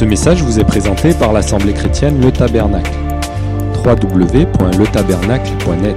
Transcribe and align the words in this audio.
Ce 0.00 0.04
message 0.06 0.42
vous 0.42 0.58
est 0.58 0.64
présenté 0.64 1.12
par 1.12 1.34
l'Assemblée 1.34 1.74
chrétienne 1.74 2.22
Le 2.22 2.32
Tabernacle. 2.32 2.90
www.letabernacle.net 3.84 5.96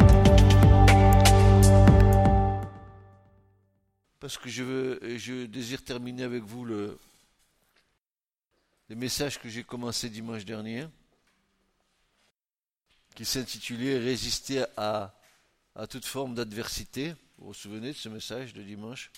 Parce 4.20 4.38
que 4.38 4.50
je, 4.50 4.62
veux, 4.62 5.18
je 5.18 5.46
désire 5.46 5.81
terminer 5.86 6.24
avec 6.24 6.44
vous 6.44 6.66
le, 6.66 7.00
le 8.89 8.95
message 8.97 9.39
que 9.39 9.47
j'ai 9.47 9.63
commencé 9.63 10.09
dimanche 10.09 10.43
dernier, 10.43 10.85
qui 13.15 13.23
s'intitulait 13.23 13.99
Résister 13.99 14.65
à, 14.75 15.15
à 15.77 15.88
toute 15.88 16.04
forme 16.04 16.35
d'adversité. 16.35 17.13
Vous 17.38 17.47
vous 17.47 17.54
souvenez 17.54 17.93
de 17.93 17.97
ce 17.97 18.09
message 18.09 18.54
de 18.54 18.63
dimanche? 18.63 19.11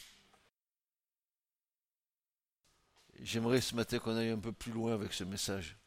J'aimerais 3.22 3.62
ce 3.62 3.76
matin 3.76 4.00
qu'on 4.00 4.16
aille 4.16 4.30
un 4.30 4.40
peu 4.40 4.52
plus 4.52 4.72
loin 4.72 4.94
avec 4.94 5.14
ce 5.14 5.24
message. 5.24 5.78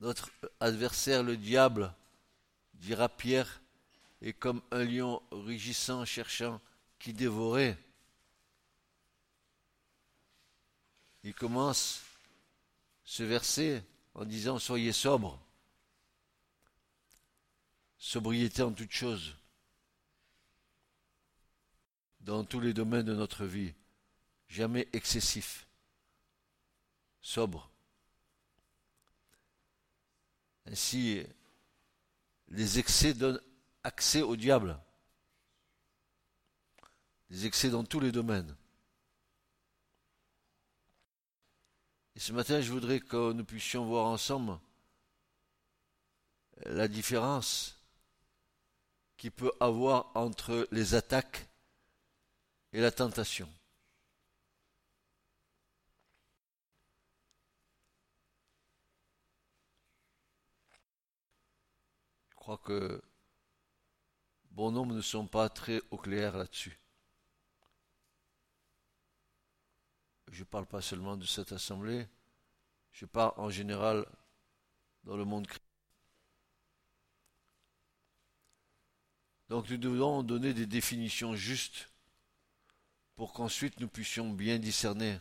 Notre 0.00 0.30
adversaire, 0.60 1.22
le 1.22 1.36
diable, 1.38 1.94
dira 2.74 3.08
Pierre, 3.08 3.62
est 4.20 4.34
comme 4.34 4.60
un 4.70 4.84
lion 4.84 5.22
rugissant, 5.30 6.04
cherchant 6.04 6.60
qui 6.98 7.14
dévorait. 7.14 7.78
Il 11.24 11.34
commence 11.34 12.02
ce 13.02 13.22
verset 13.22 13.82
en 14.14 14.26
disant 14.26 14.58
Soyez 14.58 14.92
sobres. 14.92 15.40
Sobriété 17.96 18.62
en 18.62 18.72
toutes 18.72 18.92
choses. 18.92 19.34
Dans 22.20 22.44
tous 22.44 22.60
les 22.60 22.74
domaines 22.74 23.06
de 23.06 23.14
notre 23.14 23.46
vie. 23.46 23.72
Jamais 24.48 24.86
excessif. 24.92 25.66
Sobre. 27.22 27.70
Ainsi, 30.66 31.22
les 32.48 32.78
excès 32.78 33.14
donnent 33.14 33.40
accès 33.82 34.20
au 34.20 34.36
diable. 34.36 34.78
Les 37.30 37.46
excès 37.46 37.70
dans 37.70 37.84
tous 37.84 38.00
les 38.00 38.12
domaines. 38.12 38.54
Et 42.16 42.20
ce 42.20 42.32
matin, 42.32 42.60
je 42.60 42.70
voudrais 42.70 43.00
que 43.00 43.32
nous 43.32 43.44
puissions 43.44 43.84
voir 43.86 44.06
ensemble 44.06 44.58
la 46.66 46.86
différence 46.88 47.80
qu'il 49.16 49.32
peut 49.32 49.52
avoir 49.60 50.10
entre 50.16 50.68
les 50.70 50.94
attaques 50.94 51.48
et 52.72 52.80
la 52.80 52.90
tentation. 52.92 53.48
Je 62.30 62.34
crois 62.36 62.58
que 62.58 63.02
bon 64.50 64.70
nombre 64.70 64.94
ne 64.94 65.00
sont 65.00 65.26
pas 65.26 65.48
très 65.48 65.80
au 65.90 65.96
clair 65.96 66.36
là-dessus. 66.36 66.78
Je 70.30 70.40
ne 70.40 70.44
parle 70.44 70.66
pas 70.66 70.80
seulement 70.80 71.16
de 71.16 71.26
cette 71.26 71.52
assemblée, 71.52 72.06
je 72.92 73.06
parle 73.06 73.32
en 73.36 73.50
général 73.50 74.06
dans 75.04 75.16
le 75.16 75.24
monde 75.24 75.46
chrétien. 75.46 75.64
Donc 79.48 79.68
nous 79.68 79.76
devons 79.76 80.22
donner 80.22 80.54
des 80.54 80.66
définitions 80.66 81.36
justes 81.36 81.90
pour 83.14 83.32
qu'ensuite 83.32 83.78
nous 83.80 83.88
puissions 83.88 84.30
bien 84.30 84.58
discerner 84.58 85.18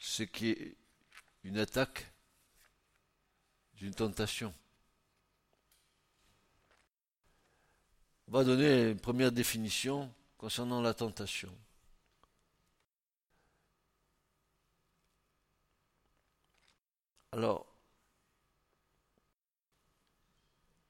ce 0.00 0.22
qui 0.22 0.50
est 0.50 0.76
une 1.44 1.58
attaque 1.58 2.12
d'une 3.74 3.94
tentation. 3.94 4.54
On 8.28 8.32
va 8.32 8.44
donner 8.44 8.90
une 8.90 9.00
première 9.00 9.32
définition 9.32 10.12
concernant 10.38 10.80
la 10.80 10.94
tentation. 10.94 11.52
Alors, 17.32 17.66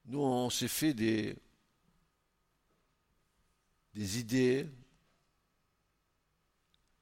nous, 0.06 0.20
on 0.20 0.48
s'est 0.50 0.68
fait 0.68 0.94
des, 0.94 1.36
des 3.94 4.18
idées, 4.18 4.68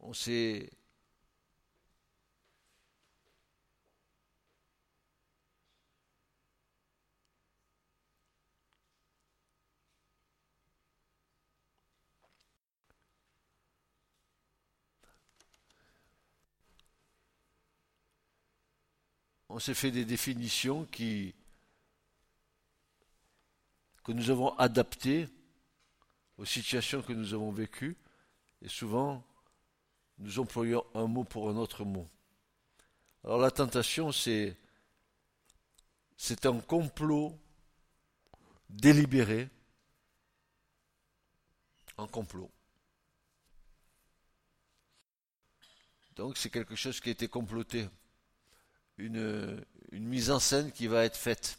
on 0.01 0.13
s'est 0.13 0.71
on 19.59 19.61
s'est 19.61 19.75
fait 19.75 19.91
des 19.91 20.05
définitions 20.05 20.85
que 20.85 21.33
nous 24.07 24.31
avons 24.31 24.57
adaptées 24.57 25.27
aux 26.37 26.45
situations 26.45 27.03
que 27.03 27.13
nous 27.13 27.35
avons 27.35 27.51
vécues, 27.51 27.97
et 28.63 28.69
souvent 28.69 29.21
nous 30.19 30.39
employons 30.39 30.87
un 30.95 31.09
mot 31.09 31.25
pour 31.25 31.51
un 31.51 31.57
autre 31.57 31.85
mot. 31.85 32.07
Alors 33.25 33.41
la 33.41 33.51
tentation, 33.51 34.13
c'est 34.13 34.57
c'est 36.17 36.47
un 36.47 36.61
complot 36.61 37.37
délibéré, 38.71 39.51
un 41.97 42.07
complot. 42.07 42.49
Donc 46.15 46.37
c'est 46.37 46.51
quelque 46.51 46.77
chose 46.77 47.01
qui 47.01 47.09
a 47.09 47.13
été 47.13 47.27
comploté 47.27 47.89
une, 48.99 49.65
mise 49.93 50.31
en 50.31 50.39
scène 50.39 50.73
qui 50.73 50.87
va 50.87 51.05
être 51.05 51.17
faite. 51.17 51.59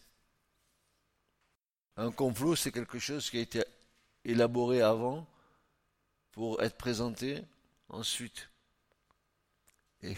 Un 1.98 2.12
complot, 2.12 2.56
c'est 2.56 2.72
quelque 2.72 3.00
chose 3.00 3.30
qui 3.30 3.38
a 3.38 3.42
été 3.42 3.64
élaboré 4.24 4.82
avant 4.82 5.28
pour 6.32 6.62
être 6.62 6.78
présenté 6.78 7.44
ensuite. 7.90 8.50
Et 10.02 10.16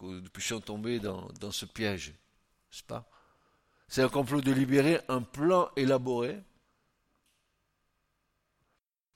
nous 0.00 0.28
puissions 0.30 0.60
tomber 0.60 0.98
dans, 0.98 1.28
dans 1.40 1.52
ce 1.52 1.64
piège, 1.64 2.08
n'est-ce 2.08 2.82
pas? 2.82 3.08
C'est 3.88 4.02
un 4.02 4.08
complot 4.08 4.40
délibéré, 4.40 5.00
un 5.08 5.22
plan 5.22 5.70
élaboré. 5.76 6.38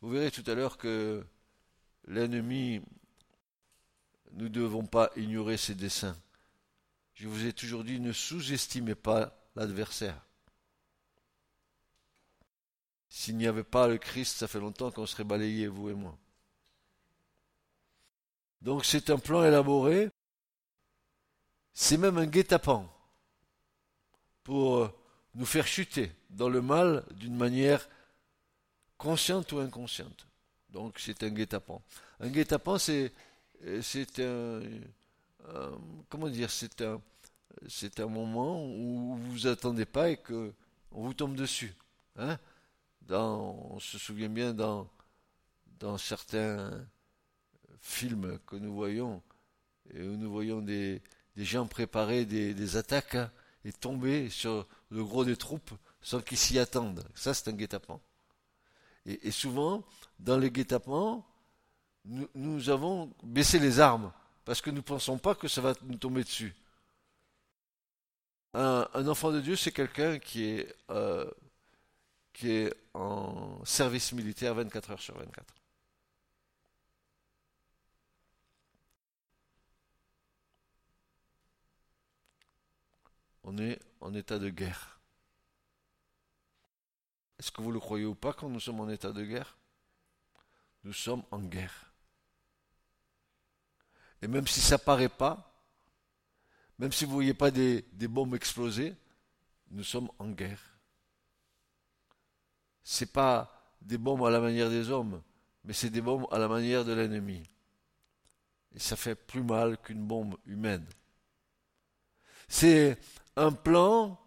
Vous 0.00 0.10
verrez 0.10 0.30
tout 0.30 0.42
à 0.50 0.54
l'heure 0.54 0.78
que 0.78 1.24
l'ennemi, 2.06 2.82
nous 4.32 4.44
ne 4.44 4.48
devons 4.48 4.84
pas 4.84 5.10
ignorer 5.16 5.56
ses 5.56 5.74
desseins. 5.74 6.16
Je 7.14 7.28
vous 7.28 7.46
ai 7.46 7.52
toujours 7.52 7.84
dit, 7.84 8.00
ne 8.00 8.12
sous-estimez 8.12 8.94
pas 8.94 9.36
l'adversaire. 9.54 10.20
S'il 13.08 13.36
n'y 13.36 13.46
avait 13.46 13.62
pas 13.64 13.86
le 13.86 13.98
Christ, 13.98 14.38
ça 14.38 14.48
fait 14.48 14.58
longtemps 14.58 14.90
qu'on 14.90 15.06
serait 15.06 15.24
balayé, 15.24 15.68
vous 15.68 15.90
et 15.90 15.94
moi. 15.94 16.18
Donc 18.60 18.84
c'est 18.84 19.10
un 19.10 19.18
plan 19.18 19.44
élaboré, 19.44 20.10
c'est 21.72 21.98
même 21.98 22.18
un 22.18 22.26
guet-apens 22.26 22.88
pour 24.42 24.76
euh, 24.76 24.94
nous 25.34 25.46
faire 25.46 25.66
chuter 25.66 26.10
dans 26.30 26.48
le 26.48 26.62
mal 26.62 27.04
d'une 27.12 27.36
manière 27.36 27.88
consciente 28.96 29.52
ou 29.52 29.58
inconsciente. 29.58 30.26
Donc 30.70 30.98
c'est 30.98 31.22
un 31.22 31.30
guet-apens. 31.30 31.82
Un 32.20 32.30
guet-apens, 32.30 32.78
c'est, 32.78 33.12
euh, 33.64 33.82
c'est 33.82 34.18
un, 34.20 34.62
euh, 35.46 35.76
comment 36.08 36.28
dire, 36.28 36.50
c'est 36.50 36.80
un, 36.80 37.00
c'est 37.68 38.00
un 38.00 38.06
moment 38.06 38.64
où 38.64 39.16
vous 39.16 39.30
vous 39.30 39.46
attendez 39.46 39.86
pas 39.86 40.10
et 40.10 40.16
que 40.16 40.52
on 40.90 41.02
vous 41.02 41.14
tombe 41.14 41.34
dessus. 41.34 41.74
Hein 42.16 42.38
dans, 43.06 43.68
on 43.70 43.80
se 43.80 43.98
souvient 43.98 44.28
bien 44.28 44.54
dans, 44.54 44.88
dans 45.78 45.98
certains 45.98 46.86
films 47.80 48.38
que 48.46 48.56
nous 48.56 48.74
voyons, 48.74 49.22
et 49.92 50.02
où 50.02 50.16
nous 50.16 50.30
voyons 50.30 50.62
des, 50.62 51.02
des 51.36 51.44
gens 51.44 51.66
préparer 51.66 52.24
des, 52.24 52.54
des 52.54 52.76
attaques 52.76 53.14
hein, 53.14 53.30
et 53.64 53.72
tomber 53.72 54.30
sur 54.30 54.66
le 54.90 55.04
gros 55.04 55.24
des 55.24 55.36
troupes 55.36 55.72
sans 56.00 56.20
qu'ils 56.20 56.38
s'y 56.38 56.58
attendent. 56.58 57.04
Ça, 57.14 57.34
c'est 57.34 57.48
un 57.48 57.52
guet-apens. 57.52 58.00
Et, 59.06 59.28
et, 59.28 59.30
souvent, 59.30 59.84
dans 60.18 60.38
les 60.38 60.50
guet-apens, 60.50 61.24
nous, 62.06 62.28
nous 62.34 62.70
avons 62.70 63.12
baissé 63.22 63.58
les 63.58 63.80
armes 63.80 64.12
parce 64.44 64.60
que 64.60 64.70
nous 64.70 64.76
ne 64.76 64.82
pensons 64.82 65.18
pas 65.18 65.34
que 65.34 65.48
ça 65.48 65.60
va 65.60 65.74
nous 65.82 65.96
tomber 65.96 66.24
dessus. 66.24 66.54
Un, 68.54 69.08
enfant 69.08 69.32
de 69.32 69.40
Dieu, 69.40 69.56
c'est 69.56 69.72
quelqu'un 69.72 70.18
qui 70.18 70.44
est, 70.44 70.76
euh, 70.90 71.28
qui 72.32 72.50
est 72.50 72.74
en 72.94 73.64
service 73.64 74.12
militaire 74.12 74.54
24 74.54 74.90
heures 74.92 75.02
sur 75.02 75.16
24. 75.18 75.54
On 83.42 83.58
est 83.58 83.78
en 84.00 84.14
état 84.14 84.38
de 84.38 84.48
guerre. 84.50 85.00
Est-ce 87.38 87.50
que 87.50 87.60
vous 87.60 87.72
le 87.72 87.80
croyez 87.80 88.06
ou 88.06 88.14
pas 88.14 88.32
quand 88.32 88.48
nous 88.48 88.60
sommes 88.60 88.80
en 88.80 88.88
état 88.88 89.12
de 89.12 89.24
guerre? 89.24 89.58
Nous 90.84 90.92
sommes 90.92 91.24
en 91.30 91.40
guerre. 91.40 91.93
Et 94.24 94.26
même 94.26 94.46
si 94.46 94.62
ça 94.62 94.78
paraît 94.78 95.10
pas, 95.10 95.52
même 96.78 96.92
si 96.92 97.04
vous 97.04 97.10
ne 97.10 97.16
voyez 97.16 97.34
pas 97.34 97.50
des, 97.50 97.82
des 97.92 98.08
bombes 98.08 98.34
exploser, 98.34 98.94
nous 99.70 99.84
sommes 99.84 100.10
en 100.18 100.30
guerre. 100.30 100.62
Ce 102.82 103.04
n'est 103.04 103.10
pas 103.10 103.76
des 103.82 103.98
bombes 103.98 104.24
à 104.24 104.30
la 104.30 104.40
manière 104.40 104.70
des 104.70 104.88
hommes, 104.88 105.22
mais 105.62 105.74
c'est 105.74 105.90
des 105.90 106.00
bombes 106.00 106.26
à 106.30 106.38
la 106.38 106.48
manière 106.48 106.86
de 106.86 106.94
l'ennemi. 106.94 107.42
Et 108.74 108.78
ça 108.78 108.96
fait 108.96 109.14
plus 109.14 109.42
mal 109.42 109.76
qu'une 109.76 110.06
bombe 110.06 110.38
humaine. 110.46 110.86
C'est 112.48 112.98
un 113.36 113.52
plan 113.52 114.18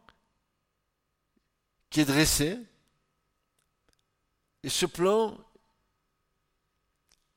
qui 1.90 2.02
est 2.02 2.06
dressé, 2.06 2.60
et 4.62 4.70
ce 4.70 4.86
plan, 4.86 5.36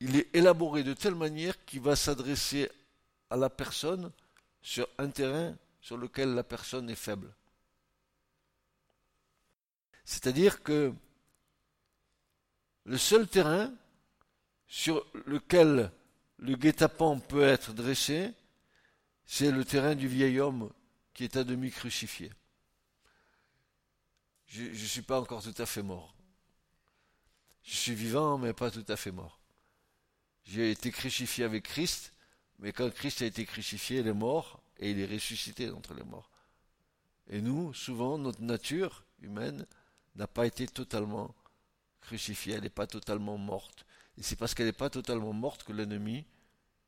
il 0.01 0.17
est 0.17 0.35
élaboré 0.35 0.83
de 0.83 0.95
telle 0.95 1.15
manière 1.15 1.63
qu'il 1.65 1.81
va 1.81 1.95
s'adresser 1.95 2.71
à 3.29 3.37
la 3.37 3.51
personne 3.51 4.11
sur 4.63 4.89
un 4.99 5.11
terrain 5.11 5.55
sur 5.81 5.97
lequel 5.97 6.35
la 6.35 6.43
personne 6.43 6.91
est 6.91 6.95
faible. 6.95 7.33
C'est-à-dire 10.05 10.63
que 10.63 10.93
le 12.85 12.99
seul 12.99 13.29
terrain 13.29 13.73
sur 14.67 15.05
lequel 15.27 15.91
le 16.39 16.57
guet-apens 16.57 17.21
peut 17.21 17.43
être 17.43 17.73
dressé, 17.73 18.33
c'est 19.27 19.51
le 19.51 19.65
terrain 19.65 19.95
du 19.95 20.09
vieil 20.09 20.41
homme 20.41 20.71
qui 21.13 21.25
est 21.25 21.37
à 21.37 21.45
demi 21.45 21.71
crucifié. 21.71 22.33
Je 24.47 24.65
ne 24.65 24.75
suis 24.75 25.03
pas 25.03 25.21
encore 25.21 25.43
tout 25.43 25.55
à 25.59 25.67
fait 25.67 25.83
mort. 25.83 26.15
Je 27.63 27.77
suis 27.77 27.95
vivant, 27.95 28.39
mais 28.39 28.53
pas 28.53 28.71
tout 28.71 28.85
à 28.89 28.97
fait 28.97 29.13
mort. 29.13 29.40
J'ai 30.45 30.71
été 30.71 30.91
crucifié 30.91 31.45
avec 31.45 31.65
Christ, 31.65 32.13
mais 32.59 32.73
quand 32.73 32.93
Christ 32.93 33.23
a 33.23 33.27
été 33.27 33.45
crucifié, 33.45 34.01
il 34.01 34.07
est 34.07 34.13
mort 34.13 34.63
et 34.79 34.91
il 34.91 34.99
est 34.99 35.07
ressuscité 35.07 35.67
d'entre 35.67 35.95
les 35.95 36.03
morts. 36.03 36.31
Et 37.29 37.41
nous, 37.41 37.73
souvent, 37.75 38.19
notre 38.19 38.43
nature 38.43 39.05
humaine 39.21 39.67
n'a 40.17 40.27
pas 40.27 40.47
été 40.47 40.67
totalement 40.67 41.35
crucifiée, 42.01 42.55
elle 42.55 42.63
n'est 42.63 42.71
pas 42.71 42.87
totalement 42.87 43.39
morte. 43.39 43.87
Et 44.19 44.23
c'est 44.23 44.37
parce 44.37 44.55
qu'elle 44.55 44.67
n'est 44.67 44.73
pas 44.73 44.91
totalement 44.91 45.33
morte 45.33 45.63
que 45.63 45.73
l'ennemi, 45.73 46.25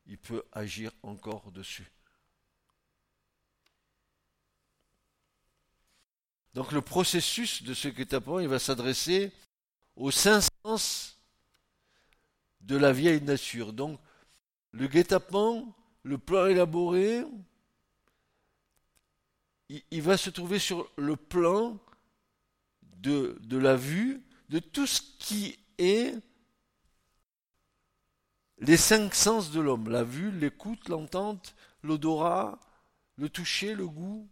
il 0.05 0.17
peut 0.17 0.43
agir 0.51 0.91
encore 1.01 1.51
dessus. 1.51 1.89
Donc 6.53 6.71
le 6.71 6.81
processus 6.81 7.63
de 7.63 7.73
ce 7.73 7.87
guet-apens, 7.87 8.41
il 8.41 8.47
va 8.47 8.59
s'adresser 8.59 9.31
au 9.95 10.11
saint 10.11 10.41
sens 10.63 11.12
de 12.63 12.77
la 12.77 12.91
vieille 12.91 13.21
nature. 13.21 13.73
Donc 13.73 13.99
le 14.71 14.87
guet-apens, 14.87 15.65
le 16.03 16.17
plan 16.17 16.47
élaboré, 16.47 17.23
il, 19.69 20.01
va 20.01 20.17
se 20.17 20.29
trouver 20.29 20.59
sur 20.59 20.89
le 20.97 21.15
plan 21.15 21.79
de, 22.97 23.37
de 23.41 23.57
la 23.57 23.75
vue 23.75 24.21
de 24.49 24.59
tout 24.59 24.85
ce 24.85 25.01
qui 25.19 25.57
est 25.77 26.15
les 28.59 28.77
cinq 28.77 29.15
sens 29.15 29.51
de 29.51 29.59
l'homme, 29.59 29.89
la 29.89 30.03
vue, 30.03 30.31
l'écoute, 30.31 30.89
l'entente, 30.89 31.55
l'odorat, 31.81 32.59
le 33.17 33.29
toucher, 33.29 33.75
le 33.75 33.87
goût, 33.87 34.27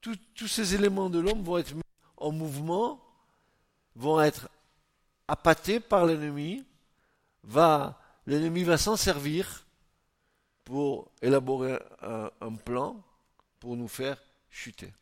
tous 0.00 0.48
ces 0.48 0.74
éléments 0.74 1.08
de 1.08 1.18
l'homme 1.18 1.42
vont 1.42 1.58
être 1.58 1.74
mis 1.74 1.82
en 2.16 2.32
mouvement, 2.32 3.00
vont 3.94 4.20
être 4.20 4.50
appâtés 5.28 5.80
par 5.80 6.04
l'ennemi, 6.04 6.64
va, 7.44 8.00
l'ennemi 8.26 8.62
va 8.62 8.78
s'en 8.78 8.96
servir 8.96 9.66
pour 10.64 11.10
élaborer 11.22 11.78
un, 12.00 12.54
plan 12.54 13.02
pour 13.60 13.76
nous 13.76 13.88
faire 13.88 14.22
chuter. 14.50 14.92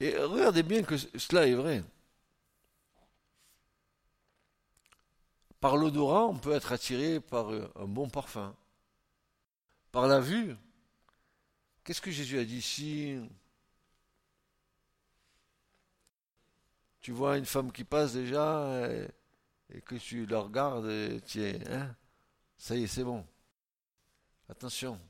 Et 0.00 0.16
regardez 0.16 0.62
bien 0.62 0.82
que 0.82 0.96
cela 0.96 1.46
est 1.46 1.54
vrai. 1.54 1.82
Par 5.60 5.76
l'odorat, 5.76 6.26
on 6.26 6.38
peut 6.38 6.52
être 6.52 6.72
attiré 6.72 7.20
par 7.20 7.50
un 7.50 7.86
bon 7.86 8.08
parfum. 8.08 8.56
Par 9.92 10.06
la 10.06 10.20
vue, 10.20 10.56
Qu'est-ce 11.84 12.00
que 12.00 12.10
Jésus 12.10 12.38
a 12.38 12.44
dit 12.44 12.62
Si 12.62 13.18
tu 17.00 17.12
vois 17.12 17.38
une 17.38 17.46
femme 17.46 17.72
qui 17.72 17.84
passe 17.84 18.12
déjà 18.12 18.88
et, 19.72 19.80
que 19.80 19.96
tu 19.96 20.26
la 20.26 20.40
regardes, 20.40 21.24
tu 21.26 21.42
es, 21.42 21.68
hein, 21.70 21.94
ça 22.56 22.76
y 22.76 22.84
est, 22.84 22.86
c'est 22.86 23.04
bon. 23.04 23.26
Attention. 24.48 25.00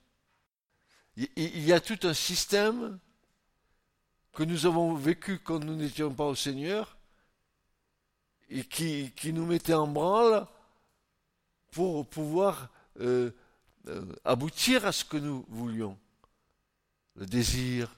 Il, 1.16 1.64
y 1.64 1.72
a 1.72 1.80
tout 1.80 1.98
un 2.06 2.14
système 2.14 2.98
que 4.32 4.42
nous 4.42 4.66
avons 4.66 4.94
vécu 4.94 5.38
quand 5.38 5.58
nous 5.58 5.74
n'étions 5.74 6.14
pas 6.14 6.24
au 6.24 6.34
Seigneur 6.34 6.96
et 8.48 8.64
qui, 8.64 9.12
qui, 9.16 9.32
nous 9.32 9.46
mettait 9.46 9.74
en 9.74 9.86
branle 9.86 10.46
pour 11.72 12.06
pouvoir 12.08 12.68
euh, 13.00 13.30
euh, 13.88 14.04
aboutir 14.24 14.86
à 14.86 14.92
ce 14.92 15.04
que 15.04 15.16
nous 15.16 15.44
voulions 15.48 15.98
le 17.16 17.26
désir, 17.26 17.94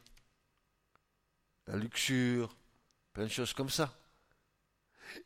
la 1.66 1.76
luxure, 1.76 2.54
plein 3.12 3.24
de 3.24 3.28
choses 3.28 3.52
comme 3.52 3.70
ça. 3.70 3.94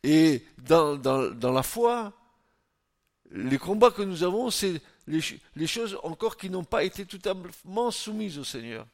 Et 0.03 0.45
dans, 0.59 0.97
la 1.43 1.63
foi, 1.63 2.13
les 3.31 3.59
combats 3.59 3.91
que 3.91 4.03
nous 4.03 4.23
avons, 4.23 4.51
c'est 4.51 4.81
les, 5.07 5.67
choses 5.67 5.99
encore 6.03 6.37
qui 6.37 6.51
n'ont 6.51 6.65
pas 6.65 6.85
été 6.85 7.07
totalement 7.07 7.91
soumises 7.91 8.39
au 8.39 8.45
Seigneur, 8.45 8.87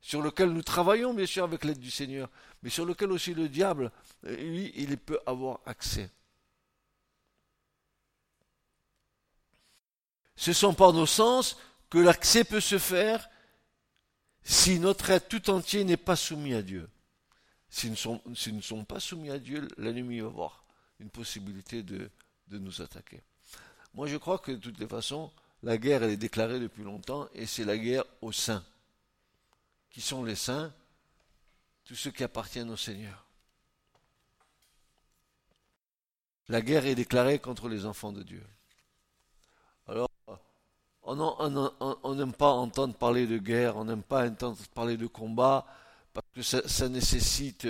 sur 0.00 0.22
lesquelles 0.22 0.52
nous 0.52 0.62
travaillons 0.62 1.14
bien 1.14 1.26
sûr 1.26 1.44
avec 1.44 1.64
l'aide 1.64 1.78
du 1.78 1.90
Seigneur, 1.90 2.28
mais 2.62 2.70
sur 2.70 2.86
lesquelles 2.86 3.12
aussi 3.12 3.34
le 3.34 3.48
diable, 3.48 3.90
lui, 4.22 4.72
il 4.76 4.96
peut 4.98 5.20
avoir 5.26 5.60
accès. 5.66 6.10
Ce 10.36 10.52
sont 10.52 10.74
par 10.74 10.92
nos 10.92 11.06
sens 11.06 11.56
que 11.88 11.98
l'accès 11.98 12.42
peut 12.44 12.60
se 12.60 12.78
faire 12.78 13.28
si 14.42 14.80
notre 14.80 15.10
être 15.10 15.28
tout 15.28 15.50
entier 15.50 15.84
n'est 15.84 15.96
pas 15.96 16.16
soumis 16.16 16.54
à 16.54 16.62
Dieu. 16.62 16.88
Si 17.74 17.88
nous, 17.88 18.20
ne 18.26 18.60
sommes 18.60 18.84
pas 18.84 19.00
soumis 19.00 19.30
à 19.30 19.38
Dieu, 19.38 19.66
l'ennemi 19.78 20.20
va 20.20 20.26
avoir 20.26 20.62
une 21.00 21.08
possibilité 21.08 21.82
de 21.82 22.10
nous 22.50 22.82
attaquer. 22.82 23.22
Moi, 23.94 24.06
je 24.08 24.18
crois 24.18 24.38
que 24.38 24.52
de 24.52 24.58
toutes 24.58 24.78
les 24.78 24.86
façons, 24.86 25.32
la 25.62 25.78
guerre, 25.78 26.02
elle 26.02 26.10
est 26.10 26.18
déclarée 26.18 26.60
depuis 26.60 26.82
longtemps, 26.82 27.28
et 27.34 27.46
c'est 27.46 27.64
la 27.64 27.78
guerre 27.78 28.04
aux 28.20 28.30
saints. 28.30 28.62
Qui 29.90 30.02
sont 30.02 30.22
les 30.22 30.36
saints? 30.36 30.70
Tous 31.84 31.94
ceux 31.94 32.10
qui 32.10 32.22
appartiennent 32.22 32.70
au 32.70 32.76
Seigneur. 32.76 33.24
La 36.48 36.60
guerre 36.60 36.84
est 36.84 36.94
déclarée 36.94 37.38
contre 37.38 37.68
les 37.68 37.86
enfants 37.86 38.12
de 38.12 38.22
Dieu. 38.22 38.44
Alors, 39.88 40.10
on 41.04 42.14
n'aime 42.14 42.34
pas 42.34 42.50
entendre 42.50 42.94
parler 42.94 43.26
de 43.26 43.38
guerre, 43.38 43.78
on 43.78 43.86
n'aime 43.86 44.02
pas 44.02 44.28
entendre 44.28 44.58
parler 44.74 44.98
de 44.98 45.06
combat, 45.06 45.66
parce 46.12 46.26
que 46.34 46.42
ça, 46.42 46.88
nécessite, 46.88 47.66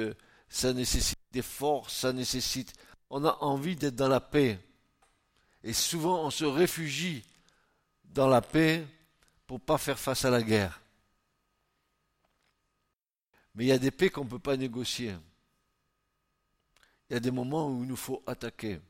ça 0.49 0.73
nécessite 0.73 1.19
des 1.31 1.43
forces, 1.43 1.97
ça 1.99 2.13
nécessite. 2.13 2.73
On 3.11 3.25
a 3.25 3.37
envie 3.41 3.77
d'être 3.77 3.97
dans 3.97 4.09
la 4.09 4.21
paix. 4.21 4.59
Et 5.63 5.73
souvent, 5.73 6.27
on 6.27 6.31
se 6.31 6.45
réfugie 6.45 7.25
dans 8.05 8.29
la 8.29 8.41
paix 8.41 8.87
pour 9.47 9.61
pas 9.61 9.79
faire 9.79 9.99
face 9.99 10.25
à 10.25 10.31
la 10.31 10.43
guerre. 10.43 10.81
Mais 13.55 13.65
il 13.65 13.69
y 13.69 13.73
a 13.73 13.79
des 13.79 13.91
paix 13.91 14.11
qu'on 14.11 14.25
ne 14.25 14.31
peut 14.31 14.39
pas 14.39 14.57
négocier. 14.57 15.15
Il 17.11 17.15
y 17.15 17.17
a 17.17 17.21
des 17.21 17.31
moments 17.31 17.69
où 17.69 17.83
il 17.83 17.89
nous 17.89 17.97
faut 17.97 18.23
attaquer 18.27 18.81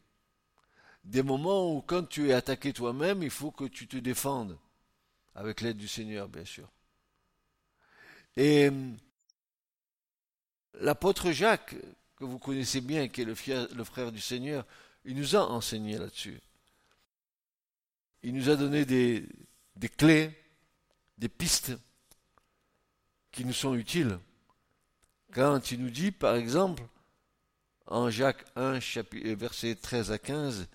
des 1.05 1.23
moments 1.23 1.75
où 1.75 1.83
quand 1.83 2.05
tu 2.05 2.29
es 2.29 2.33
attaqué 2.33 2.73
toi-même, 2.73 3.23
il 3.23 3.31
faut 3.31 3.51
que 3.51 3.65
tu 3.65 3.87
te 3.89 3.97
défendes, 3.97 4.57
avec 5.35 5.61
l'aide 5.61 5.77
du 5.77 5.89
Seigneur, 5.89 6.29
bien 6.29 6.45
sûr. 6.45 6.69
Et 8.37 8.71
l'apôtre 10.81 11.33
Jacques, 11.33 11.75
que 12.17 12.25
vous 12.25 12.39
connaissez 12.39 12.81
bien, 12.81 13.09
qui 13.09 13.23
est 13.23 13.25
le, 13.25 13.35
frère 13.85 14.13
du 14.13 14.21
Seigneur, 14.21 14.65
il 15.05 15.17
nous 15.17 15.37
a 15.37 15.41
enseigné 15.41 15.99
là-dessus. 15.99 16.41
il 18.23 18.35
nous 18.35 18.49
a 18.49 18.57
donné 18.57 18.85
des, 18.85 19.27
des 19.77 19.89
clés, 19.89 20.31
des 21.19 21.29
pistes 21.29 21.73
qui 23.31 23.45
nous 23.45 23.53
sont 23.53 23.75
utiles. 23.75 24.19
Quand 25.33 25.71
il 25.73 25.83
nous 25.83 25.91
dit, 25.91 26.13
par 26.13 26.37
exemple, 26.37 26.83
en 27.87 28.11
Jacques 28.11 28.45
1, 28.57 28.79
verset 29.35 29.75
13 29.75 30.13
à 30.13 30.19
15, 30.19 30.69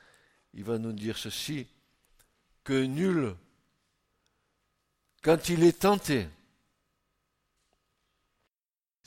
il 0.53 0.63
va 0.63 0.77
nous 0.77 0.93
dire 0.93 1.17
ceci, 1.17 1.67
que 2.63 2.83
nul, 2.83 3.35
quand 5.21 5.49
il 5.49 5.63
est 5.63 5.79
tenté, 5.79 6.27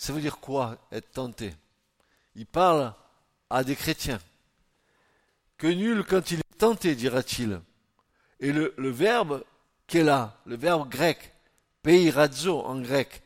ça 0.00 0.14
veut 0.14 0.22
dire 0.22 0.38
quoi 0.38 0.78
être 0.90 1.12
tenté? 1.12 1.54
Il 2.34 2.46
parle 2.46 2.94
à 3.50 3.62
des 3.62 3.76
chrétiens. 3.76 4.18
Que 5.58 5.66
nul, 5.66 6.04
quand 6.08 6.30
il 6.30 6.38
est 6.38 6.56
tenté, 6.58 6.94
dira-t-il. 6.94 7.60
Et 8.40 8.50
le, 8.50 8.72
verbe 8.78 9.44
qu'est 9.86 10.02
là, 10.02 10.40
le 10.46 10.56
verbe 10.56 10.88
grec, 10.88 11.34
peirazo 11.82 12.60
en 12.60 12.80
grec, 12.80 13.22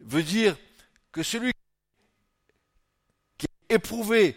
veut 0.00 0.22
dire 0.22 0.56
que 1.10 1.24
celui 1.24 1.50
qui 3.36 3.46
est 3.46 3.74
éprouvé 3.74 4.36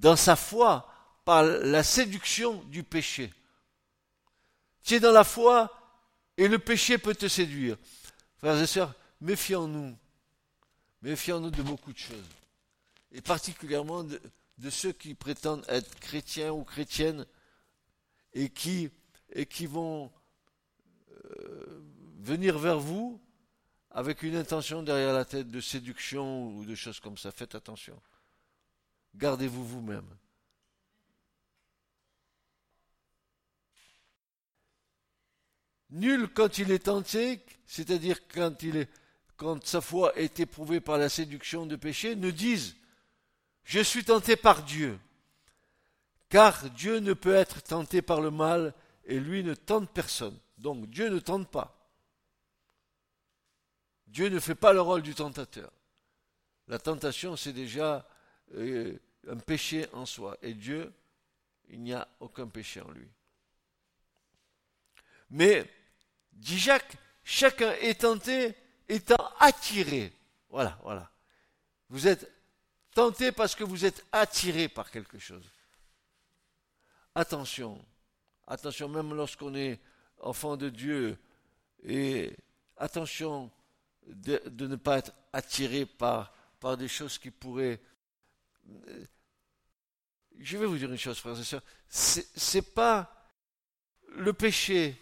dans 0.00 0.16
sa 0.16 0.36
foi 0.36 0.90
par 1.26 1.42
la 1.42 1.82
séduction 1.82 2.62
du 2.62 2.82
péché. 2.82 3.30
Tu 4.82 4.94
es 4.94 5.00
dans 5.00 5.12
la 5.12 5.24
foi 5.24 5.70
et 6.38 6.48
le 6.48 6.58
péché 6.58 6.96
peut 6.96 7.14
te 7.14 7.28
séduire. 7.28 7.76
Frères 8.38 8.58
et 8.58 8.66
sœurs, 8.66 8.94
méfions-nous. 9.20 9.94
Méfions-nous 11.02 11.50
de 11.50 11.62
beaucoup 11.62 11.92
de 11.92 11.98
choses. 11.98 12.30
Et 13.12 13.20
particulièrement 13.20 14.04
de, 14.04 14.20
ceux 14.70 14.92
qui 14.92 15.14
prétendent 15.14 15.64
être 15.68 15.98
chrétiens 16.00 16.52
ou 16.52 16.64
chrétiennes 16.64 17.26
et 18.32 18.48
qui, 18.48 18.90
vont 19.66 20.10
euh, 21.24 21.82
venir 22.18 22.58
vers 22.58 22.78
vous 22.78 23.20
avec 23.90 24.22
une 24.22 24.36
intention 24.36 24.82
derrière 24.82 25.14
la 25.14 25.24
tête 25.24 25.50
de 25.50 25.60
séduction 25.60 26.48
ou 26.48 26.64
de 26.64 26.74
choses 26.74 27.00
comme 27.00 27.16
ça. 27.16 27.30
Faites 27.30 27.54
attention. 27.54 28.00
Gardez-vous 29.14 29.64
vous-même. 29.64 30.08
Nul 35.90 36.28
quand 36.28 36.58
il 36.58 36.70
est 36.72 36.84
tenté, 36.84 37.40
c'est-à-dire 37.66 38.26
quand, 38.28 38.62
il 38.62 38.76
est, 38.76 38.90
quand 39.36 39.64
sa 39.66 39.80
foi 39.80 40.16
est 40.18 40.40
éprouvée 40.40 40.80
par 40.80 40.98
la 40.98 41.08
séduction 41.08 41.66
de 41.66 41.76
péché, 41.76 42.16
ne 42.16 42.30
dise 42.30 42.76
Je 43.64 43.80
suis 43.80 44.04
tenté 44.04 44.36
par 44.36 44.62
Dieu. 44.62 44.98
Car 46.28 46.70
Dieu 46.70 46.98
ne 46.98 47.12
peut 47.12 47.34
être 47.34 47.62
tenté 47.62 48.02
par 48.02 48.20
le 48.20 48.30
mal 48.30 48.74
et 49.04 49.20
lui 49.20 49.44
ne 49.44 49.54
tente 49.54 49.90
personne. 49.90 50.36
Donc 50.58 50.88
Dieu 50.88 51.08
ne 51.08 51.18
tente 51.18 51.48
pas. 51.48 51.72
Dieu 54.06 54.28
ne 54.28 54.40
fait 54.40 54.54
pas 54.54 54.72
le 54.72 54.80
rôle 54.80 55.02
du 55.02 55.14
tentateur. 55.14 55.70
La 56.68 56.78
tentation, 56.78 57.36
c'est 57.36 57.52
déjà 57.52 58.08
euh, 58.54 58.98
un 59.28 59.36
péché 59.36 59.86
en 59.92 60.06
soi. 60.06 60.36
Et 60.42 60.54
Dieu, 60.54 60.92
il 61.68 61.82
n'y 61.82 61.92
a 61.92 62.08
aucun 62.20 62.48
péché 62.48 62.80
en 62.80 62.90
lui. 62.90 63.08
Mais, 65.30 65.70
dit 66.32 66.58
Jacques, 66.58 66.96
chacun 67.24 67.72
est 67.74 68.00
tenté 68.00 68.54
étant 68.88 69.32
attiré. 69.38 70.12
Voilà, 70.50 70.78
voilà. 70.82 71.10
Vous 71.88 72.06
êtes 72.06 72.30
tenté 72.92 73.32
parce 73.32 73.54
que 73.54 73.64
vous 73.64 73.84
êtes 73.84 74.04
attiré 74.12 74.68
par 74.68 74.90
quelque 74.90 75.18
chose. 75.18 75.44
Attention, 77.14 77.82
attention, 78.46 78.88
même 78.88 79.14
lorsqu'on 79.14 79.54
est 79.54 79.80
enfant 80.20 80.56
de 80.56 80.68
Dieu, 80.68 81.18
et 81.84 82.36
attention 82.76 83.50
de, 84.06 84.40
ne 84.66 84.76
pas 84.76 84.98
être 84.98 85.12
attiré 85.32 85.86
par, 85.86 86.32
par 86.60 86.76
des 86.76 86.88
choses 86.88 87.18
qui 87.18 87.30
pourraient. 87.30 87.80
Euh, 88.68 89.04
je 90.38 90.58
vais 90.58 90.66
vous 90.66 90.76
dire 90.76 90.90
une 90.90 90.98
chose, 90.98 91.18
frères 91.18 91.38
et 91.38 91.44
sœurs. 91.44 91.62
C'est 91.88 92.74
pas 92.74 93.24
le 94.08 94.32
péché, 94.32 95.00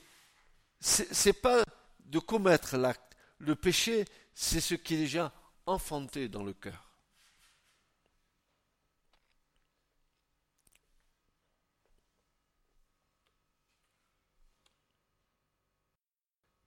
c'est 0.80 1.32
pas 1.32 1.64
de 2.00 2.18
commettre 2.18 2.76
l'acte. 2.76 3.13
Le 3.44 3.54
péché, 3.54 4.06
c'est 4.34 4.60
ce 4.60 4.74
qui 4.74 4.94
est 4.94 4.98
déjà 4.98 5.30
enfanté 5.66 6.28
dans 6.28 6.42
le 6.42 6.54
cœur. 6.54 6.90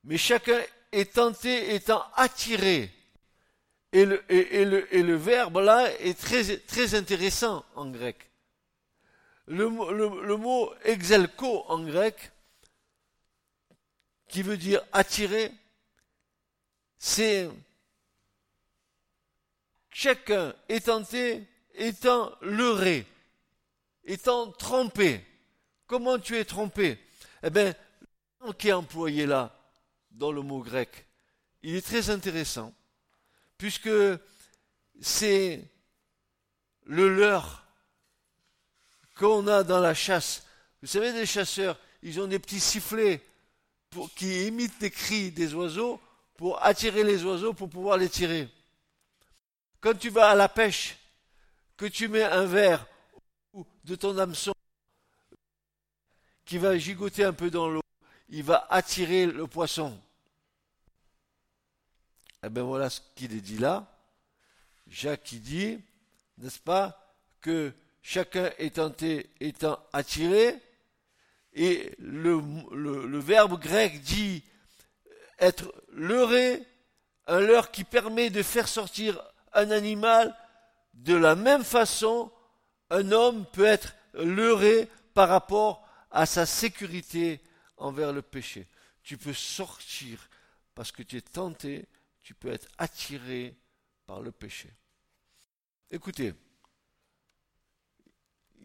Mais 0.03 0.17
chacun 0.17 0.61
est 0.91 1.13
tenté 1.15 1.73
étant 1.73 2.05
attiré. 2.15 2.91
Et 3.91 4.05
le, 4.05 4.23
et, 4.31 4.61
et 4.61 5.03
le 5.03 5.15
verbe 5.15 5.57
là 5.57 5.91
est 5.99 6.17
très, 6.17 6.57
très 6.59 6.93
intéressant 6.93 7.65
en 7.73 7.89
grec. 7.89 8.29
Le, 9.47 9.63
le, 9.65 10.37
mot 10.37 10.71
exelko 10.83 11.63
en 11.69 11.79
grec, 11.79 12.31
qui 14.27 14.43
veut 14.43 14.57
dire 14.57 14.83
attirer, 14.91 15.51
c'est 16.99 17.49
chacun 19.89 20.53
est 20.69 20.85
tenté 20.85 21.47
étant 21.73 22.31
leurré, 22.41 23.05
étant 24.03 24.51
trompé. 24.51 25.23
Comment 25.85 26.19
tu 26.19 26.35
es 26.37 26.45
trompé 26.45 26.99
Eh 27.43 27.49
bien, 27.49 27.73
le 28.45 28.53
qui 28.53 28.69
est 28.69 28.73
employé 28.73 29.25
là, 29.25 29.57
dans 30.11 30.31
le 30.31 30.41
mot 30.41 30.59
grec. 30.59 31.05
Il 31.63 31.75
est 31.75 31.85
très 31.85 32.09
intéressant, 32.09 32.73
puisque 33.57 33.89
c'est 35.01 35.63
le 36.85 37.15
leurre 37.15 37.63
qu'on 39.15 39.47
a 39.47 39.63
dans 39.63 39.79
la 39.79 39.93
chasse. 39.93 40.45
Vous 40.81 40.87
savez, 40.87 41.11
les 41.11 41.25
chasseurs, 41.25 41.79
ils 42.03 42.19
ont 42.19 42.27
des 42.27 42.39
petits 42.39 42.59
sifflets 42.59 43.21
qui 44.15 44.47
imitent 44.47 44.79
les 44.81 44.91
cris 44.91 45.31
des 45.31 45.53
oiseaux 45.53 45.99
pour 46.37 46.63
attirer 46.63 47.03
les 47.03 47.25
oiseaux 47.25 47.53
pour 47.53 47.69
pouvoir 47.69 47.97
les 47.97 48.09
tirer. 48.09 48.47
Quand 49.81 49.97
tu 49.97 50.09
vas 50.09 50.29
à 50.29 50.35
la 50.35 50.47
pêche, 50.47 50.97
que 51.75 51.85
tu 51.85 52.07
mets 52.07 52.23
un 52.23 52.45
verre 52.45 52.85
de 53.83 53.95
ton 53.95 54.17
hameçon 54.17 54.53
qui 56.45 56.57
va 56.57 56.77
gigoter 56.77 57.25
un 57.25 57.33
peu 57.33 57.51
dans 57.51 57.69
l'eau, 57.69 57.81
il 58.29 58.43
va 58.43 58.67
attirer 58.69 59.25
le 59.25 59.47
poisson. 59.47 59.99
Eh 62.43 62.49
bien 62.49 62.63
voilà 62.63 62.89
ce 62.89 63.01
qu'il 63.15 63.33
est 63.33 63.41
dit 63.41 63.57
là. 63.57 63.85
Jacques 64.87 65.35
dit, 65.35 65.79
n'est-ce 66.37 66.59
pas, 66.59 67.15
que 67.41 67.73
chacun 68.01 68.51
est 68.57 68.79
étant 69.39 69.79
attiré, 69.91 70.55
et 71.53 71.91
le, 71.99 73.19
verbe 73.19 73.59
grec 73.59 74.01
dit 74.01 74.43
être 75.39 75.73
leurré, 75.91 76.63
un 77.27 77.39
leurre 77.39 77.71
qui 77.71 77.83
permet 77.83 78.29
de 78.29 78.43
faire 78.43 78.67
sortir 78.67 79.21
un 79.53 79.71
animal 79.71 80.35
de 80.93 81.15
la 81.15 81.35
même 81.35 81.63
façon, 81.63 82.31
un 82.89 83.11
homme 83.11 83.45
peut 83.51 83.65
être 83.65 83.95
leurré 84.13 84.89
par 85.13 85.29
rapport 85.29 85.87
à 86.11 86.25
sa 86.25 86.45
sécurité 86.45 87.41
envers 87.77 88.13
le 88.13 88.21
péché. 88.21 88.67
Tu 89.03 89.17
peux 89.17 89.33
sortir 89.33 90.29
parce 90.73 90.91
que 90.91 91.03
tu 91.03 91.17
es 91.17 91.21
tenté 91.21 91.87
tu 92.27 92.33
peux 92.33 92.51
être 92.51 92.67
attiré 92.77 93.55
par 94.05 94.21
le 94.21 94.33
péché. 94.33 94.69
Écoutez, 95.89 96.33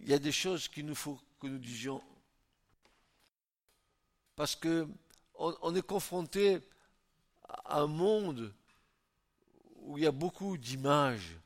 il 0.00 0.08
y 0.08 0.14
a 0.14 0.18
des 0.18 0.32
choses 0.32 0.66
qu'il 0.66 0.84
nous 0.84 0.96
faut 0.96 1.16
que 1.38 1.46
nous 1.46 1.60
disions 1.60 2.02
parce 4.34 4.56
que 4.56 4.88
on, 5.42 5.74
est 5.74 5.86
confronté 5.86 6.60
à 7.48 7.80
un 7.80 7.86
monde 7.86 8.54
où 9.76 9.98
il 9.98 10.04
y 10.04 10.06
a 10.06 10.12
beaucoup 10.12 10.56
d'images, 10.56 11.36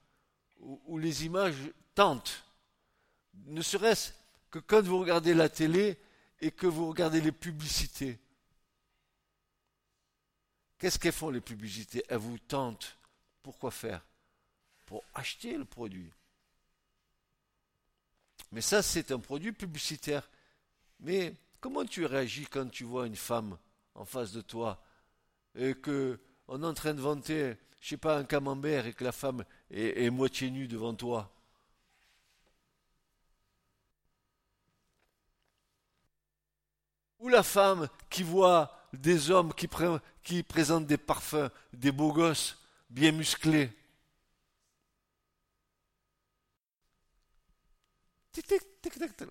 où, 0.61 0.99
les 0.99 1.25
images 1.25 1.73
tentent. 1.95 2.45
Ne 3.47 3.63
serait-ce 3.63 4.13
que 4.51 4.59
quand 4.59 4.83
vous 4.83 4.99
regardez 4.99 5.35
la 5.35 5.49
télé 5.49 5.99
et 6.41 6.51
que 6.51 6.67
vous 6.67 6.89
regardez 6.89 7.21
les 7.21 7.33
publicités. 7.33 8.19
Qu'est-ce 10.79 10.99
qu'elles 10.99 11.13
font 11.13 11.31
les 11.31 11.41
publicités? 11.41 12.05
Elles 12.09 12.19
vous 12.19 12.39
tentent. 12.39 12.99
Pourquoi 13.43 13.71
faire? 13.71 14.05
Pour 14.85 15.03
acheter 15.15 15.57
le 15.57 15.65
produit. 15.65 16.13
Mais 18.53 18.61
ça, 18.61 18.83
c'est 18.83 19.11
un 19.11 19.19
produit 19.19 19.53
publicitaire. 19.53 20.29
Mais 21.01 21.35
comment 21.61 21.85
tu 21.85 22.05
réagis 22.05 22.47
quand 22.47 22.69
tu 22.69 22.85
vois 22.85 23.07
une 23.07 23.17
femme? 23.17 23.57
En 23.97 24.05
face 24.05 24.33
de 24.33 24.41
toi. 24.41 24.83
Et 25.55 25.75
que 25.75 26.21
on 26.49 26.63
est 26.63 26.67
en 26.67 26.75
train 26.75 26.95
de 26.95 27.01
vanter, 27.01 27.57
je 27.81 27.89
sais 27.89 27.97
pas, 27.97 28.19
un 28.19 28.25
camembert 28.25 28.87
et 28.87 28.93
que 28.93 29.05
la 29.05 29.13
femme 29.13 29.45
est, 29.71 30.11
moitié 30.11 30.51
nue 30.51 30.69
devant 30.69 30.95
toi. 30.95 31.33
Ou 37.19 37.29
la 37.29 37.43
femme 37.43 37.89
qui 38.11 38.23
voit 38.23 38.89
des 38.93 39.31
hommes 39.31 39.53
qui, 39.55 39.69
qui 40.23 40.43
présentent 40.43 40.87
des 40.87 40.99
parfums, 40.99 41.51
des 41.73 41.91
beaux 41.91 42.13
gosses, 42.13 42.63
bien 42.91 43.11
musclés. 43.11 43.73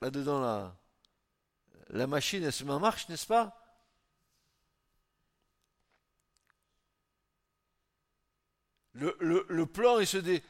Là-dedans, 0.01 0.41
la, 0.41 0.75
la 1.89 2.07
machine, 2.07 2.43
elle 2.43 2.51
se 2.51 2.63
met 2.63 2.74
en 2.74 2.79
marche, 2.79 3.07
n'est-ce 3.07 3.27
pas? 3.27 3.64
Le, 8.95 9.65
plan, 9.65 9.99
il 9.99 10.07
se 10.07 10.17
dit, 10.17 10.41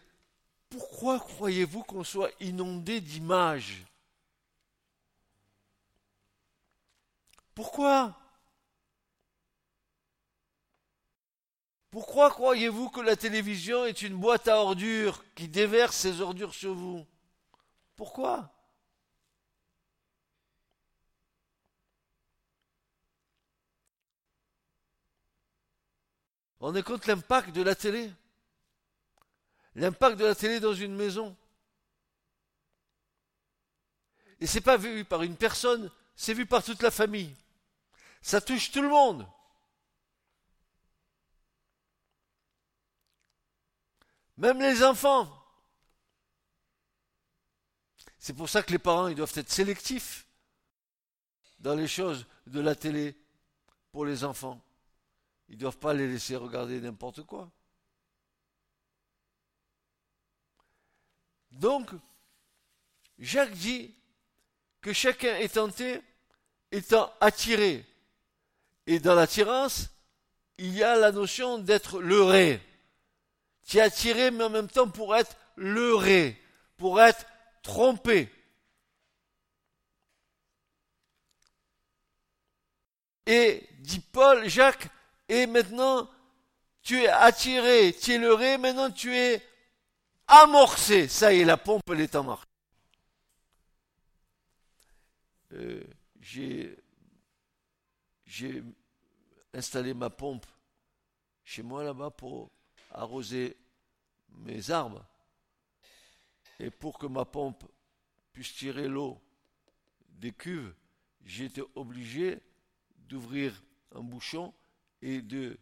pourquoi 0.69 1.19
croyez-vous 1.19 1.83
qu'on 1.83 2.03
soit 2.03 2.31
inondé 2.39 3.01
d'images? 3.01 3.85
Pourquoi? 7.53 8.15
Pourquoi 11.89 12.29
croyez-vous 12.29 12.89
que 12.89 12.99
la 12.99 13.15
télévision 13.15 13.85
est 13.85 14.01
une 14.01 14.17
boîte 14.17 14.49
à 14.49 14.57
ordures 14.57 15.23
qui 15.33 15.47
déverse 15.47 15.95
ses 15.95 16.19
ordures 16.21 16.53
sur 16.53 16.73
vous? 16.73 17.05
Pourquoi? 17.95 18.51
On 26.59 26.75
est 26.75 26.83
contre 26.83 27.07
l'impact 27.07 27.51
de 27.55 27.61
la 27.61 27.75
télé? 27.75 28.11
L'impact 29.75 30.17
de 30.17 30.25
la 30.25 30.35
télé 30.35 30.59
dans 30.59 30.73
une 30.73 30.95
maison. 30.95 31.35
Et 34.39 34.47
c'est 34.47 34.61
pas 34.61 34.77
vu 34.77 35.05
par 35.05 35.21
une 35.23 35.35
personne, 35.35 35.91
c'est 36.15 36.33
vu 36.33 36.45
par 36.45 36.63
toute 36.63 36.81
la 36.81 36.91
famille. 36.91 37.35
Ça 38.21 38.41
touche 38.41 38.71
tout 38.71 38.81
le 38.81 38.89
monde. 38.89 39.27
Même 44.37 44.59
les 44.59 44.83
enfants. 44.83 45.31
C'est 48.17 48.33
pour 48.33 48.49
ça 48.49 48.63
que 48.63 48.71
les 48.71 48.79
parents 48.79 49.07
ils 49.07 49.15
doivent 49.15 49.31
être 49.35 49.51
sélectifs 49.51 50.25
dans 51.59 51.75
les 51.75 51.87
choses 51.87 52.25
de 52.47 52.59
la 52.59 52.75
télé 52.75 53.15
pour 53.91 54.05
les 54.05 54.23
enfants. 54.23 54.61
Ils 55.47 55.55
ne 55.55 55.59
doivent 55.59 55.77
pas 55.77 55.93
les 55.93 56.07
laisser 56.07 56.35
regarder 56.35 56.81
n'importe 56.81 57.23
quoi. 57.23 57.51
Donc, 61.55 61.89
Jacques 63.17 63.53
dit 63.53 63.95
que 64.81 64.91
chacun 64.93 65.35
est 65.37 65.53
tenté 65.53 66.01
étant 66.71 67.11
attiré. 67.21 67.85
Et 68.87 68.99
dans 68.99 69.15
l'attirance, 69.15 69.89
il 70.57 70.73
y 70.73 70.83
a 70.83 70.95
la 70.95 71.11
notion 71.11 71.57
d'être 71.57 72.01
leurré. 72.01 72.61
Tu 73.65 73.77
es 73.77 73.81
attiré, 73.81 74.31
mais 74.31 74.43
en 74.43 74.49
même 74.49 74.67
temps 74.67 74.89
pour 74.89 75.15
être 75.15 75.35
leurré, 75.55 76.39
pour 76.77 77.01
être 77.01 77.25
trompé. 77.63 78.29
Et, 83.25 83.67
dit 83.79 84.01
Paul, 84.01 84.47
Jacques, 84.47 84.89
et 85.29 85.47
maintenant, 85.47 86.09
tu 86.83 87.01
es 87.01 87.07
attiré, 87.07 87.95
tu 87.99 88.13
es 88.13 88.17
leurré, 88.19 88.57
maintenant 88.57 88.91
tu 88.91 89.15
es 89.15 89.41
amorcé. 90.27 91.07
Ça 91.07 91.33
y 91.33 91.41
est, 91.41 91.45
la 91.45 91.57
pompe, 91.57 91.83
elle 91.89 92.01
est 92.01 92.15
en 92.15 92.23
marche. 92.23 92.47
Euh, 95.53 95.83
j'ai, 96.19 96.75
installé 99.53 99.93
ma 99.93 100.09
pompe 100.09 100.45
chez 101.45 101.63
moi 101.63 101.83
là-bas 101.83 102.09
pour 102.09 102.51
arroser 102.91 103.57
mes 104.29 104.69
arbres. 104.69 105.05
Et 106.59 106.69
pour 106.69 106.97
que 106.97 107.05
ma 107.05 107.25
pompe 107.25 107.63
puisse 108.33 108.53
tirer 108.53 108.87
l'eau 108.87 109.21
des 110.09 110.33
cuves, 110.33 110.73
été 111.25 111.61
obligé 111.75 112.41
d'ouvrir 112.97 113.61
un 113.93 114.01
bouchon 114.01 114.53
et 115.01 115.21
de 115.21 115.57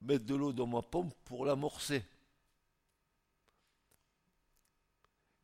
mettre 0.00 0.24
de 0.24 0.34
l'eau 0.34 0.52
dans 0.52 0.66
ma 0.66 0.82
pompe 0.82 1.14
pour 1.24 1.44
l'amorcer. 1.44 2.04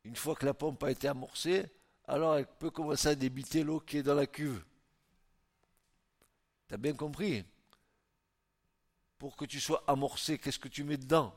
Une 0.09 0.15
fois 0.15 0.33
que 0.33 0.47
la 0.47 0.55
pompe 0.55 0.83
a 0.83 0.89
été 0.89 1.07
amorcée, 1.07 1.67
alors 2.07 2.35
elle 2.35 2.47
peut 2.47 2.71
commencer 2.71 3.09
à 3.09 3.13
débiter 3.13 3.63
l'eau 3.63 3.79
qui 3.79 3.97
est 3.97 4.03
dans 4.03 4.15
la 4.15 4.25
cuve. 4.25 4.65
T'as 6.67 6.77
bien 6.77 6.95
compris? 6.95 7.45
Pour 9.19 9.35
que 9.35 9.45
tu 9.45 9.59
sois 9.59 9.83
amorcé, 9.85 10.39
qu'est-ce 10.39 10.57
que 10.57 10.67
tu 10.67 10.83
mets 10.83 10.97
dedans? 10.97 11.31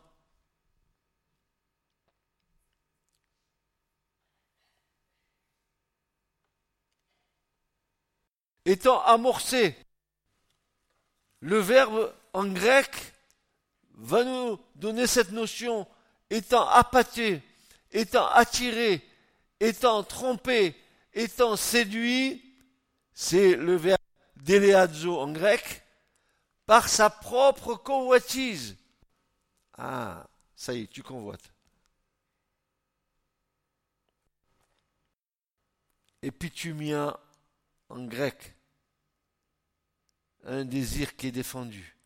Étant 8.64 9.02
amorcé, 9.02 9.76
le 11.40 11.58
verbe 11.58 12.14
en 12.32 12.46
grec 12.46 13.12
va 13.90 14.24
nous 14.24 14.58
donner 14.76 15.06
cette 15.06 15.32
notion 15.32 15.86
étant 16.30 16.66
appâté, 16.68 17.42
étant 17.92 18.26
attiré, 18.28 19.06
étant 19.60 20.02
trompé, 20.02 20.74
étant 21.12 21.56
séduit, 21.56 22.42
c'est 23.12 23.54
le 23.54 23.76
verbe 23.76 23.98
déléazo 24.36 25.18
en 25.18 25.30
grec, 25.32 25.82
par 26.66 26.88
sa 26.88 27.10
propre 27.10 27.74
convoitise. 27.74 28.76
Ah, 29.74 30.26
ça 30.54 30.74
y 30.74 30.82
est, 30.82 30.86
tu 30.86 31.02
convoites. 31.02 31.52
Epitumia 36.22 37.18
en 37.88 38.04
grec, 38.04 38.54
un 40.44 40.64
désir 40.64 41.16
qui 41.16 41.28
est 41.28 41.32
défendu. 41.32 41.96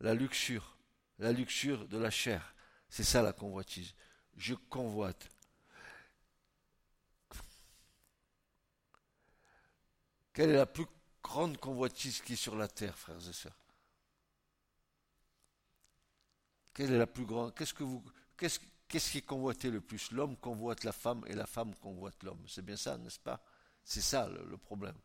La 0.00 0.14
luxure, 0.14 0.76
la 1.18 1.32
luxure 1.32 1.86
de 1.86 1.98
la 1.98 2.10
chair. 2.10 2.54
C'est 2.88 3.04
ça 3.04 3.22
la 3.22 3.32
convoitise. 3.32 3.94
Je 4.36 4.54
convoite. 4.54 5.28
Quelle 10.32 10.50
est 10.50 10.56
la 10.56 10.66
plus 10.66 10.86
grande 11.22 11.56
convoitise 11.58 12.20
qui 12.20 12.34
est 12.34 12.36
sur 12.36 12.56
la 12.56 12.68
terre, 12.68 12.98
frères 12.98 13.28
et 13.28 13.32
sœurs? 13.32 13.56
Quelle 16.74 16.92
est 16.92 16.98
la 16.98 17.06
plus 17.06 17.24
grande 17.24 17.54
Qu'est-ce 17.54 17.74
que 17.74 17.84
vous 17.84 18.02
qu'est-ce, 18.36 18.58
qui 19.10 19.18
est 19.18 19.22
convoité 19.22 19.70
le 19.70 19.80
plus? 19.80 20.10
L'homme 20.10 20.36
convoite 20.36 20.84
la 20.84 20.92
femme 20.92 21.24
et 21.28 21.34
la 21.34 21.46
femme 21.46 21.74
convoite 21.76 22.22
l'homme. 22.24 22.44
C'est 22.48 22.64
bien 22.64 22.76
ça, 22.76 22.98
n'est-ce 22.98 23.20
pas? 23.20 23.40
C'est 23.84 24.00
ça 24.00 24.28
le 24.28 24.56
problème. 24.58 24.96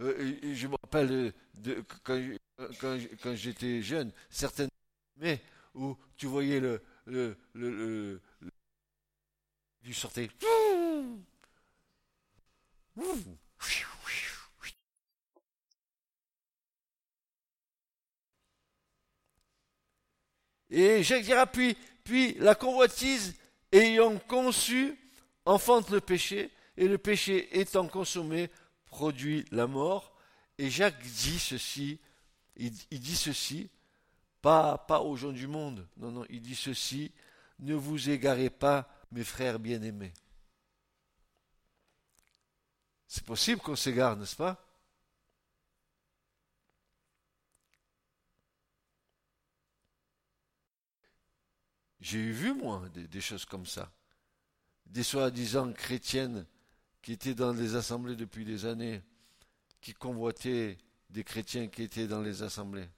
Euh, 0.00 0.54
je 0.54 0.66
me 0.66 0.76
rappelle 0.82 1.32
de, 1.54 1.84
quand, 2.02 2.18
quand, 2.80 3.34
j'étais 3.34 3.82
jeune, 3.82 4.12
certaines 4.30 4.68
mais 5.16 5.40
où 5.74 5.96
tu 6.16 6.26
voyais 6.26 6.60
le, 6.60 6.82
le, 7.06 7.36
le, 7.54 8.20
du 9.82 9.94
sortait. 9.94 10.30
Et 20.70 21.02
Jacques 21.02 21.22
dira 21.22 21.46
puis, 21.46 21.76
puis 22.04 22.34
la 22.34 22.54
convoitise 22.54 23.34
ayant 23.72 24.18
conçu 24.18 24.98
enfante 25.44 25.90
le 25.90 26.00
péché, 26.00 26.50
et 26.76 26.88
le 26.88 26.98
péché 26.98 27.58
étant 27.58 27.86
consommé 27.88 28.50
produit 28.86 29.44
la 29.52 29.66
mort. 29.66 30.14
Et 30.58 30.68
Jacques 30.68 31.00
dit 31.02 31.38
ceci, 31.38 32.00
il, 32.56 33.00
dit 33.00 33.16
ceci, 33.16 33.70
pas, 34.42 34.78
pas 34.78 35.00
aux 35.00 35.16
gens 35.16 35.32
du 35.32 35.46
monde, 35.46 35.86
non, 35.96 36.10
non, 36.10 36.26
il 36.28 36.40
dit 36.40 36.56
ceci, 36.56 37.12
ne 37.58 37.74
vous 37.74 38.10
égarez 38.10 38.50
pas, 38.50 38.88
mes 39.12 39.24
frères 39.24 39.58
bien-aimés. 39.58 40.12
C'est 43.06 43.24
possible 43.24 43.60
qu'on 43.60 43.76
s'égare, 43.76 44.16
n'est-ce 44.16 44.36
pas? 44.36 44.62
J'ai 52.00 52.18
eu 52.18 52.32
vu, 52.32 52.52
moi, 52.52 52.88
des, 52.90 53.08
des 53.08 53.20
choses 53.20 53.44
comme 53.44 53.66
ça. 53.66 53.90
Des 54.86 55.02
soi-disant 55.02 55.72
chrétiennes 55.72 56.46
qui 57.02 57.12
étaient 57.12 57.34
dans 57.34 57.52
les 57.52 57.74
assemblées 57.74 58.16
depuis 58.16 58.44
des 58.44 58.64
années, 58.64 59.02
qui 59.80 59.94
convoitaient 59.94 60.78
des 61.10 61.24
chrétiens 61.24 61.68
qui 61.68 61.82
étaient 61.82 62.06
dans 62.06 62.22
les 62.22 62.42
assemblées. 62.42 62.88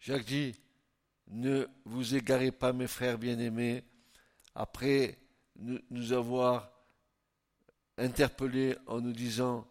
Jacques 0.00 0.24
dit, 0.24 0.54
ne 1.28 1.66
vous 1.84 2.16
égarez 2.16 2.50
pas 2.50 2.72
mes 2.72 2.88
frères 2.88 3.18
bien-aimés, 3.18 3.84
après 4.54 5.16
nous 5.56 6.12
avoir 6.12 6.72
interpellés 7.96 8.76
en 8.86 9.00
nous 9.00 9.12
disant 9.12 9.66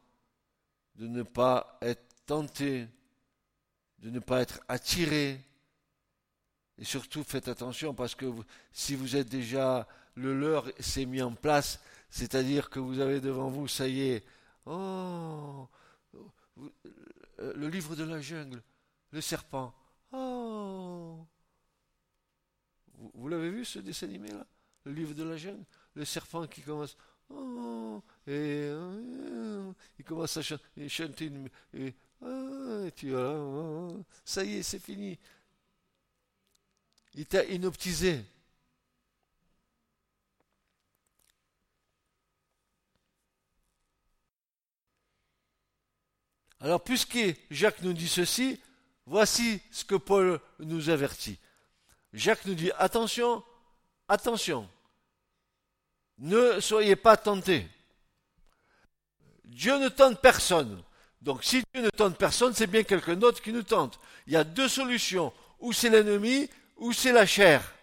de 0.95 1.07
ne 1.07 1.23
pas 1.23 1.77
être 1.81 2.07
tentés, 2.25 2.87
de 3.99 4.09
ne 4.09 4.19
pas 4.19 4.41
être 4.41 4.61
attirés. 4.67 5.43
Et 6.81 6.83
surtout, 6.83 7.23
faites 7.23 7.47
attention 7.47 7.93
parce 7.93 8.15
que 8.15 8.25
si 8.73 8.95
vous 8.95 9.15
êtes 9.15 9.29
déjà 9.29 9.87
le 10.15 10.37
leur 10.37 10.65
s'est 10.79 11.05
mis 11.05 11.21
en 11.21 11.31
place, 11.31 11.79
c'est-à-dire 12.09 12.71
que 12.71 12.79
vous 12.79 12.99
avez 12.99 13.21
devant 13.21 13.49
vous, 13.49 13.67
ça 13.67 13.87
y 13.87 14.01
est, 14.01 14.25
oh, 14.65 15.67
le 17.37 17.67
livre 17.69 17.95
de 17.95 18.03
la 18.03 18.19
jungle, 18.19 18.63
le 19.11 19.21
serpent, 19.21 19.71
oh. 20.11 21.19
Vous, 23.13 23.27
l'avez 23.27 23.51
vu 23.51 23.63
ce 23.63 23.77
dessin 23.79 24.07
animé 24.07 24.29
là 24.29 24.45
Le 24.83 24.91
livre 24.91 25.13
de 25.13 25.23
la 25.23 25.37
jungle 25.37 25.63
Le 25.93 26.03
serpent 26.03 26.47
qui 26.47 26.61
commence, 26.61 26.97
oh, 27.29 28.01
et 28.25 28.69
euh, 28.71 29.71
il 29.99 30.05
commence 30.05 30.35
à 30.35 30.41
chanter, 30.41 31.25
une, 31.25 31.47
et, 31.75 31.93
ah, 32.23 32.85
tu 32.95 33.11
vois, 33.11 33.35
oh, 33.35 34.03
ça 34.25 34.43
y 34.43 34.55
est, 34.55 34.63
c'est 34.63 34.79
fini. 34.79 35.19
Il 37.13 37.26
t'a 37.26 37.43
inoptisé. 37.45 38.24
Alors, 46.62 46.84
puisque 46.84 47.17
Jacques 47.50 47.82
nous 47.82 47.93
dit 47.93 48.08
ceci, 48.08 48.60
voici 49.06 49.62
ce 49.71 49.84
que 49.84 49.95
Paul 49.95 50.39
nous 50.60 50.89
avertit. 50.89 51.39
Jacques 52.13 52.45
nous 52.45 52.54
dit, 52.54 52.71
attention, 52.78 53.43
attention, 54.08 54.69
ne 56.19 56.60
soyez 56.60 56.95
pas 56.95 57.17
tentés. 57.17 57.67
Dieu 59.43 59.78
ne 59.80 59.89
tente 59.89 60.21
personne. 60.21 60.84
Donc 61.21 61.43
si 61.43 61.63
Dieu 61.74 61.84
ne 61.84 61.89
tente 61.89 62.17
personne, 62.17 62.54
c'est 62.54 62.67
bien 62.67 62.84
quelqu'un 62.84 63.15
d'autre 63.15 63.41
qui 63.41 63.52
nous 63.52 63.63
tente. 63.63 64.00
Il 64.28 64.34
y 64.34 64.38
a 64.38 64.43
deux 64.43 64.69
solutions. 64.69 65.34
Ou 65.60 65.74
c'est 65.74 65.89
l'ennemi, 65.89 66.50
ou 66.81 66.91
c'est 66.91 67.13
la 67.13 67.25
chair? 67.25 67.73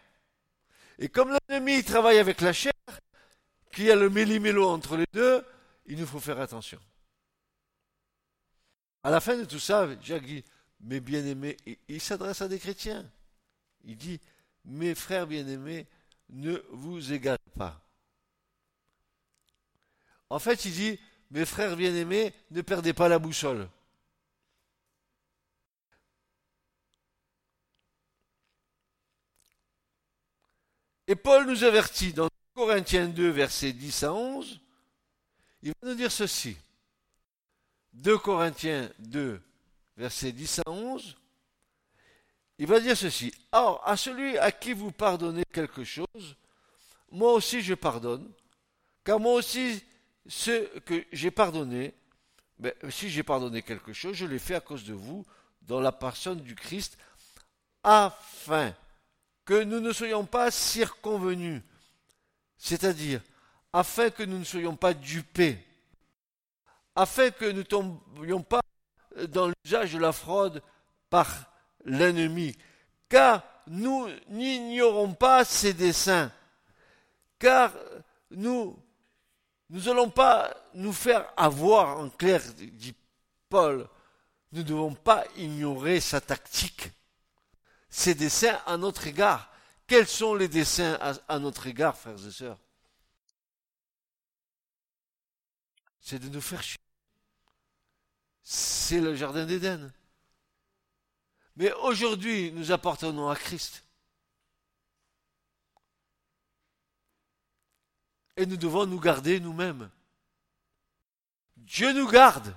Et 0.99 1.09
comme 1.09 1.37
l'ennemi 1.49 1.83
travaille 1.85 2.19
avec 2.19 2.41
la 2.41 2.53
chair, 2.53 2.73
qu'il 3.73 3.85
y 3.85 3.91
a 3.91 3.97
le 3.97 4.11
méli-mélo 4.11 4.69
entre 4.69 4.97
les 4.97 5.07
deux, 5.13 5.45
il 5.87 5.99
nous 5.99 6.07
faut 6.07 6.21
faire 6.21 6.41
attention. 6.41 6.81
À 9.05 9.11
la 9.11 9.21
fin 9.21 9.37
de 9.37 9.45
tout 9.45 9.61
ça, 9.61 9.89
Jacques 10.03 10.27
dit, 10.27 10.45
mes 10.81 11.01
bien-aimés, 11.01 11.57
il 11.87 12.01
s'adresse 12.01 12.43
à 12.43 12.49
des 12.49 12.59
chrétiens. 12.59 13.09
Il 13.85 13.97
dit, 13.97 14.21
mes 14.65 14.97
frères 14.97 15.29
bien-aimés, 15.29 15.87
ne 16.31 16.57
vous 16.71 17.13
égarez 17.13 17.39
pas. 17.57 17.81
En 20.29 20.41
fait, 20.41 20.65
il 20.65 20.73
dit, 20.73 21.01
mes 21.31 21.47
frères 21.47 21.77
bien-aimés, 21.77 22.35
ne 22.51 22.61
perdez 22.63 22.93
pas 22.93 23.09
la 23.09 23.21
boussole. 23.21 23.69
Et 31.09 31.17
Paul 31.17 31.47
nous 31.47 31.65
avertit 31.65 32.13
dans 32.13 32.29
Corinthiens 32.55 33.09
2, 33.09 33.31
versets 33.31 33.73
10 33.73 34.03
à 34.03 34.13
11, 34.13 34.61
il 35.63 35.71
va 35.71 35.89
nous 35.89 35.95
dire 35.95 36.13
ceci. 36.13 36.55
2 37.95 38.19
Corinthiens 38.19 38.91
2, 38.99 39.41
versets 39.97 40.33
10 40.33 40.59
à 40.59 40.71
11, 40.71 41.17
il 42.59 42.67
va 42.67 42.79
dire 42.79 42.95
ceci. 42.95 43.33
Or, 43.53 43.81
à 43.87 43.97
celui 43.97 44.37
à 44.37 44.53
qui 44.53 44.75
vous 44.75 44.93
pardonnez 44.93 45.45
quelque 45.51 45.83
chose, 45.83 46.37
moi 47.11 47.33
aussi 47.33 47.63
je 47.63 47.73
pardonne, 47.73 48.31
car 49.03 49.19
moi 49.19 49.33
aussi 49.33 49.83
ce 50.27 50.79
que 50.81 51.07
j'ai 51.11 51.31
pardonné, 51.31 51.95
ben, 52.59 52.75
si 52.91 53.09
j'ai 53.09 53.23
pardonné 53.23 53.63
quelque 53.63 53.95
chose, 53.95 54.15
je 54.15 54.27
l'ai 54.27 54.39
fait 54.39 54.57
à 54.57 54.61
cause 54.61 54.85
de 54.85 54.93
vous, 54.93 55.25
dans 55.63 55.81
la 55.81 55.93
personne 55.93 56.41
du 56.41 56.55
Christ, 56.55 56.99
afin 57.83 58.75
que 59.49 59.65
nous 59.65 59.81
ne 59.81 59.95
soyons 59.95 60.27
pas 60.27 60.51
circonvenus, 60.51 61.63
c'est-à-dire 62.59 63.23
afin 63.73 64.11
que 64.11 64.23
nous 64.23 64.39
ne 64.39 64.45
soyons 64.45 64.77
pas 64.77 64.93
dupés, 64.93 65.57
afin 66.95 67.31
que 67.31 67.47
nous 67.47 67.61
ne 67.61 67.63
tombions 67.63 68.43
pas 68.43 68.61
dans 69.29 69.51
l'usage 69.65 69.95
de 69.95 69.99
la 69.99 70.13
fraude 70.13 70.63
par 71.09 71.51
l'ennemi, 71.87 72.59
car 73.09 73.43
nous 73.69 74.07
n'ignorons 74.29 75.15
pas 75.15 75.47
ses 75.47 75.73
desseins, 75.73 76.31
car 77.39 77.73
nous 78.31 78.79
nous 79.71 79.81
n'allons 79.81 80.11
pas 80.11 80.55
nous 80.75 80.93
faire 80.93 81.27
avoir 81.39 81.99
en 81.99 82.11
clair, 82.11 82.43
dit 82.55 82.95
Paul. 83.49 83.89
Nous 84.53 84.59
ne 84.59 84.67
devons 84.69 84.95
pas 84.95 85.25
ignorer 85.39 86.01
sa 86.01 86.21
tactique, 86.21 86.91
ses 87.89 88.15
desseins 88.15 88.61
à 88.67 88.77
notre 88.77 89.07
égard. 89.07 89.53
Quels 89.87 90.07
sont 90.07 90.35
les 90.35 90.49
desseins 90.49 90.99
à, 91.29 91.39
notre 91.39 91.67
égard, 91.67 91.97
frères 91.97 92.27
et 92.27 92.31
sœurs? 92.31 92.59
C'est 96.01 96.19
de 96.19 96.29
nous 96.29 96.41
faire 96.41 96.63
chier. 96.63 96.79
C'est 98.43 99.01
le 99.01 99.15
jardin 99.15 99.47
d'Éden. 99.47 99.93
Mais 101.57 101.73
aujourd'hui, 101.73 102.53
nous 102.53 102.73
appartenons 102.73 103.29
à 103.29 103.37
Christ. 103.37 103.83
et 108.39 108.47
nous 108.47 108.57
devons 108.57 108.87
nous 108.87 109.01
garder 109.01 109.41
nous-mêmes. 109.41 109.91
Dieu 111.57 111.93
nous 111.93 112.09
garde, 112.09 112.57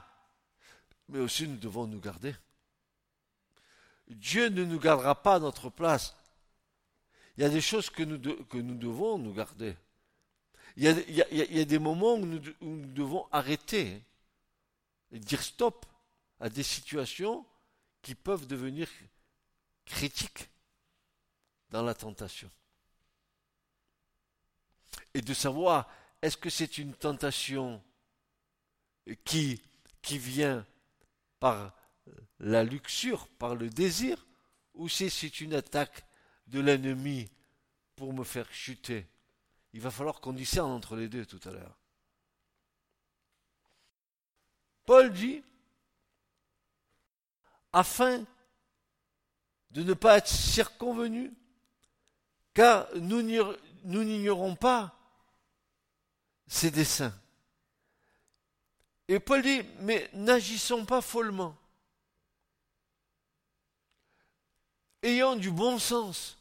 mais 1.10 1.20
aussi 1.20 1.48
nous 1.48 1.58
devons 1.58 1.88
nous 1.88 2.00
garder. 2.00 2.36
Dieu 4.16 4.50
ne 4.50 4.64
nous 4.64 4.80
gardera 4.80 5.22
pas 5.22 5.36
à 5.36 5.40
notre 5.40 5.70
place. 5.70 6.16
Il 7.38 7.44
y 7.44 7.46
a 7.46 7.50
des 7.50 7.62
choses 7.62 7.90
que 7.90 8.04
nous, 8.04 8.18
devons 8.18 9.18
nous 9.18 9.34
garder. 9.34 9.76
Il 10.78 10.84
y, 10.84 11.60
a, 11.60 11.66
des 11.66 11.80
moments 11.80 12.16
où 12.16 12.26
nous, 12.26 12.42
où 12.62 12.68
nous 12.68 12.94
devons 12.94 13.28
arrêter 13.32 14.02
et 15.12 15.20
dire 15.20 15.42
stop 15.42 15.86
à 16.40 16.50
des 16.50 16.64
situations 16.64 17.46
qui 18.02 18.16
peuvent 18.16 18.48
devenir 18.48 18.88
critiques 19.86 20.50
dans 21.70 21.84
la 21.84 21.94
tentation 21.94 22.50
et 25.14 25.22
de 25.22 25.34
savoir 25.34 25.90
est-ce 26.22 26.38
que 26.38 26.50
c'est 26.50 26.78
une 26.78 26.94
tentation 26.94 27.82
qui, 29.26 29.62
qui 30.02 30.18
vient 30.18 30.66
par 31.40 31.74
la 32.40 32.64
luxure, 32.64 33.28
par 33.28 33.56
le 33.56 33.70
désir, 33.70 34.26
ou 34.74 34.90
si 34.90 35.10
c'est 35.10 35.42
une 35.42 35.54
attaque 35.54 36.06
de 36.48 36.60
l'ennemi 36.60 37.30
pour 37.96 38.14
me 38.14 38.24
faire 38.24 38.52
chuter? 38.52 39.08
Il 39.74 39.82
va 39.82 39.92
falloir 39.92 40.20
qu'on 40.20 40.34
discerne 40.34 40.72
entre 40.72 40.96
les 40.96 41.08
deux 41.08 41.26
tout 41.26 41.40
à 41.48 41.52
l'heure. 41.52 41.78
Paul 44.86 45.14
dit, 45.14 45.44
afin 47.72 48.26
de 49.70 49.84
ne 49.84 49.94
pas 49.94 50.18
être 50.18 50.28
circonvenu, 50.28 51.32
car 52.54 52.88
nous 52.96 53.22
n'ignorons 53.22 54.56
pas 54.56 54.98
ses 56.48 56.72
desseins. 56.72 57.18
Et 59.08 59.20
Paul 59.20 59.42
dit, 59.42 59.62
mais 59.80 60.10
n'agissons 60.14 60.86
pas 60.86 61.02
follement. 61.02 61.58
Ayons 65.04 65.36
du 65.36 65.52
bon 65.52 65.80
sens. 65.80 66.38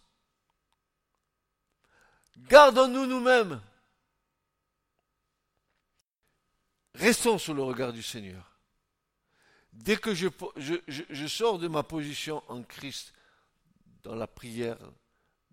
Gardons-nous 2.36 3.06
nous-mêmes. 3.06 3.60
Restons 6.94 7.38
sous 7.38 7.54
le 7.54 7.62
regard 7.62 7.92
du 7.92 8.02
Seigneur. 8.02 8.50
Dès 9.72 9.96
que 9.96 10.14
je, 10.14 11.26
sors 11.26 11.58
de 11.58 11.68
ma 11.68 11.82
position 11.82 12.42
en 12.48 12.62
Christ, 12.62 13.14
dans 14.02 14.14
la 14.14 14.26
prière, 14.26 14.78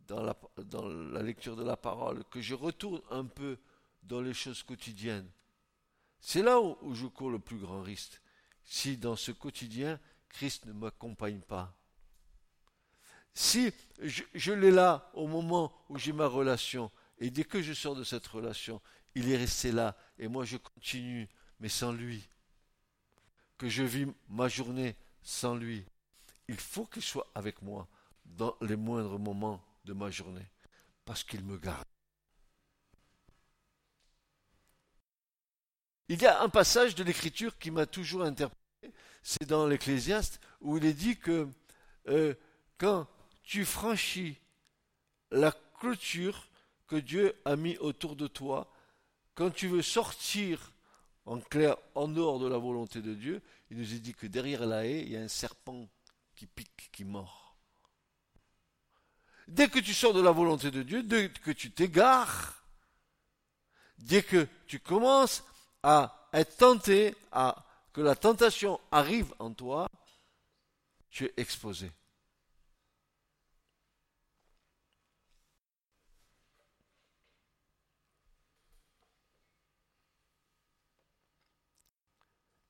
dans 0.07 0.23
la 0.23 1.21
lecture 1.21 1.55
de 1.55 1.63
la 1.63 1.77
parole, 1.77 2.23
que 2.25 2.41
je 2.41 2.55
retourne 2.55 3.01
un 3.09 3.25
peu 3.25 3.57
dans 4.03 4.21
les 4.21 4.33
choses 4.33 4.63
quotidiennes. 4.63 5.29
C'est 6.19 6.41
là 6.41 6.59
où, 6.59 6.93
je 6.93 7.05
cours 7.05 7.29
le 7.29 7.39
plus 7.39 7.57
grand 7.57 7.81
risque. 7.81 8.19
Si 8.65 8.97
dans 8.97 9.15
ce 9.15 9.31
quotidien, 9.31 9.99
Christ 10.29 10.65
ne 10.65 10.73
m'accompagne 10.73 11.41
pas. 11.41 11.76
Si 13.37 13.71
je, 13.99 14.51
l'ai 14.51 14.71
là 14.71 15.11
au 15.13 15.27
moment 15.27 15.71
où 15.89 15.97
j'ai 15.99 16.11
ma 16.11 16.25
relation, 16.25 16.89
et 17.19 17.29
dès 17.29 17.43
que 17.43 17.61
je 17.61 17.71
sors 17.71 17.95
de 17.95 18.03
cette 18.03 18.25
relation, 18.25 18.81
il 19.13 19.31
est 19.31 19.37
resté 19.37 19.71
là, 19.71 19.95
et 20.17 20.27
moi 20.27 20.43
je 20.43 20.57
continue, 20.57 21.29
mais 21.59 21.69
sans 21.69 21.91
lui. 21.91 22.27
Que 23.59 23.69
je 23.69 23.83
vis 23.83 24.07
ma 24.27 24.47
journée 24.47 24.95
sans 25.21 25.53
lui. 25.53 25.85
il 26.47 26.59
faut 26.59 26.85
qu'il 26.85 27.03
soit 27.03 27.29
avec 27.35 27.61
moi 27.61 27.87
dans 28.25 28.57
les 28.59 28.75
moindres 28.75 29.19
moments 29.19 29.63
de 29.85 29.93
ma 29.93 30.09
journée, 30.09 30.47
parce 31.05 31.23
qu'il 31.23 31.43
me 31.43 31.59
garde. 31.59 31.85
Il 36.07 36.19
y 36.19 36.25
a 36.25 36.41
un 36.41 36.49
passage 36.49 36.95
de 36.95 37.03
l'Écriture 37.03 37.55
qui 37.59 37.69
m'a 37.69 37.85
toujours 37.85 38.23
interpellé, 38.23 38.91
c'est 39.21 39.45
dans 39.45 39.67
l'Ecclésiaste, 39.67 40.41
où 40.59 40.77
il 40.77 40.85
est 40.85 40.93
dit 40.93 41.19
que 41.19 41.47
euh, 42.07 42.33
quand 42.79 43.07
tu 43.47 43.63
franchis 43.63 44.37
la 45.31 45.53
clôture 45.79 46.49
que 46.85 46.97
Dieu 46.97 47.33
a 47.45 47.55
mis 47.55 47.77
autour 47.77 48.17
de 48.17 48.27
toi, 48.27 48.69
quand 49.35 49.51
tu 49.51 49.67
veux 49.67 49.81
sortir 49.81 50.73
en 51.25 51.39
clair, 51.39 51.77
en 51.95 52.09
dehors 52.09 52.39
de 52.39 52.47
la 52.47 52.57
volonté 52.57 53.01
de 53.01 53.13
Dieu, 53.13 53.41
il 53.71 53.77
nous 53.77 53.93
est 53.93 53.99
dit 53.99 54.13
que 54.13 54.27
derrière 54.27 54.65
la 54.65 54.85
haie, 54.85 55.01
il 55.01 55.11
y 55.11 55.17
a 55.17 55.21
un 55.21 55.27
serpent 55.29 55.87
qui 56.35 56.45
pique, 56.45 56.89
qui 56.91 57.05
mord. 57.05 57.55
Dès 59.47 59.69
que 59.69 59.79
tu 59.79 59.93
sors 59.93 60.13
de 60.13 60.21
la 60.21 60.31
volonté 60.31 60.69
de 60.69 60.83
Dieu, 60.83 61.03
dès 61.03 61.29
que 61.29 61.51
tu 61.51 61.71
t'égares, 61.71 62.65
dès 63.97 64.23
que 64.23 64.45
tu 64.67 64.79
commences 64.81 65.43
à 65.83 66.29
être 66.33 66.57
tenté, 66.57 67.15
à 67.31 67.65
que 67.93 68.01
la 68.01 68.15
tentation 68.15 68.79
arrive 68.91 69.33
en 69.39 69.53
toi, 69.53 69.87
tu 71.09 71.25
es 71.25 71.33
exposé. 71.37 71.91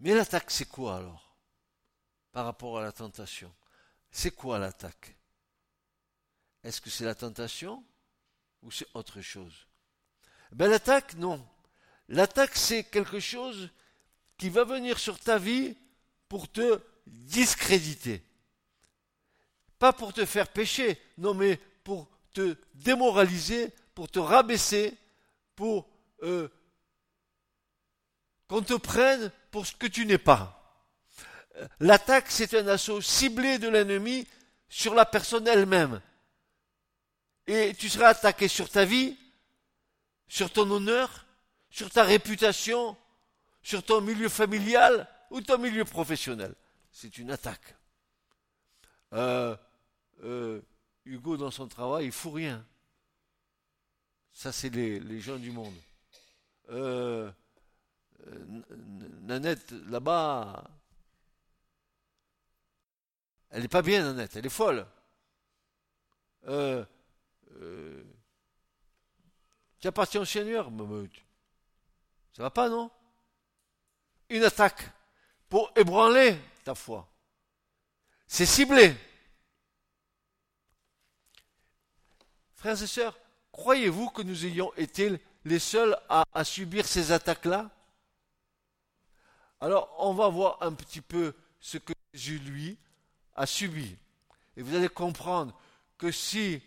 Mais 0.08 0.14
l'attaque, 0.14 0.52
c'est 0.52 0.70
quoi 0.70 0.96
alors 0.96 1.36
Par 2.32 2.46
rapport 2.46 2.80
à 2.80 2.82
la 2.82 2.94
tentation? 2.94 3.54
C'est 4.10 4.32
quoi 4.32 4.58
l'attaque? 4.58 5.18
Est-ce 6.64 6.80
que 6.80 6.90
c'est 6.90 7.04
la 7.04 7.14
tentation 7.14 7.84
ou 8.62 8.72
c'est 8.72 8.88
autre 8.94 9.20
chose? 9.20 9.68
Ben 10.54 10.70
l'attaque, 10.70 11.16
non. 11.16 11.46
L'attaque, 12.08 12.56
c'est 12.56 12.86
quelque 12.86 13.20
chose 13.20 13.70
qui 14.38 14.48
va 14.48 14.64
venir 14.64 14.98
sur 14.98 15.20
ta 15.20 15.38
vie 15.38 15.76
pour 16.30 16.50
te 16.50 16.82
discréditer. 17.06 18.24
Pas 19.78 19.92
pour 19.92 20.14
te 20.14 20.26
faire 20.26 20.48
pécher, 20.48 20.98
non, 21.18 21.34
mais 21.34 21.58
pour 21.84 22.10
te 22.32 22.56
démoraliser, 22.76 23.74
pour 23.94 24.10
te 24.10 24.20
rabaisser, 24.20 24.98
pour 25.58 25.90
euh, 26.24 26.48
qu'on 28.48 28.62
te 28.62 28.74
prenne 28.74 29.32
pour 29.52 29.66
ce 29.66 29.76
que 29.76 29.88
tu 29.88 30.06
n'es 30.06 30.18
pas. 30.18 30.54
L'attaque, 31.80 32.30
c'est 32.30 32.54
un 32.54 32.68
assaut 32.68 33.02
ciblé 33.02 33.58
de 33.58 33.68
l'ennemi 33.68 34.28
sur 34.70 34.94
la 34.94 35.06
personne 35.06 35.48
elle-même. 35.48 36.02
Et 37.48 37.74
tu 37.78 37.90
seras 37.90 38.10
attaqué 38.10 38.48
sur 38.48 38.70
ta 38.70 38.86
vie, 38.86 39.18
sur 40.28 40.52
ton 40.52 40.70
honneur, 40.70 41.26
sur 41.70 41.90
ta 41.90 42.04
réputation, 42.04 42.98
sur 43.62 43.84
ton 43.84 44.02
milieu 44.02 44.30
familial 44.30 45.08
ou 45.30 45.42
ton 45.42 45.58
milieu 45.58 45.86
professionnel. 45.86 46.54
C'est 46.92 47.18
une 47.18 47.32
attaque. 47.32 47.76
Euh, 49.14 49.56
euh, 50.24 50.62
Hugo, 51.06 51.38
dans 51.38 51.52
son 51.52 51.68
travail, 51.68 52.06
il 52.06 52.12
fout 52.12 52.34
rien. 52.34 52.66
Ça, 54.34 54.52
c'est 54.52 54.70
les, 54.70 55.20
gens 55.20 55.38
du 55.38 55.52
monde. 55.52 55.74
Euh, 56.70 57.32
Nanette, 59.22 59.72
là-bas, 59.72 60.64
elle 63.50 63.62
n'est 63.62 63.68
pas 63.68 63.82
bien, 63.82 64.04
Nanette, 64.04 64.36
elle 64.36 64.46
est 64.46 64.50
folle. 64.50 64.86
Euh, 66.48 66.86
euh, 67.56 68.04
tu 69.80 69.88
appartiens 69.88 70.22
au 70.22 70.26
Seigneur, 70.26 70.72
ça 72.34 72.44
va 72.44 72.50
pas, 72.50 72.70
non? 72.70 72.90
Une 74.30 74.44
attaque 74.44 74.92
pour 75.50 75.72
ébranler 75.76 76.38
ta 76.64 76.76
foi. 76.76 77.10
C'est 78.28 78.46
ciblé. 78.46 78.96
Frères 82.56 82.82
et 82.82 82.88
sœurs, 82.88 83.18
croyez-vous 83.52 84.10
que 84.10 84.22
nous 84.22 84.46
ayons 84.46 84.74
été 84.76 85.22
les 85.46 85.60
seuls 85.60 85.98
à 86.10 86.44
subir 86.44 86.86
ces 86.86 87.12
attaques-là? 87.12 87.70
Alors, 89.60 89.96
on 90.00 90.14
va 90.14 90.28
voir 90.30 90.58
un 90.62 90.74
petit 90.74 91.02
peu 91.02 91.34
ce 91.60 91.78
que 91.78 91.94
Jésus, 92.14 92.40
lui, 92.40 92.78
a 93.36 93.46
subi. 93.46 93.96
Et 94.56 94.62
vous 94.62 94.76
allez 94.76 94.90
comprendre 94.90 95.58
que 95.98 96.12
si 96.12 96.62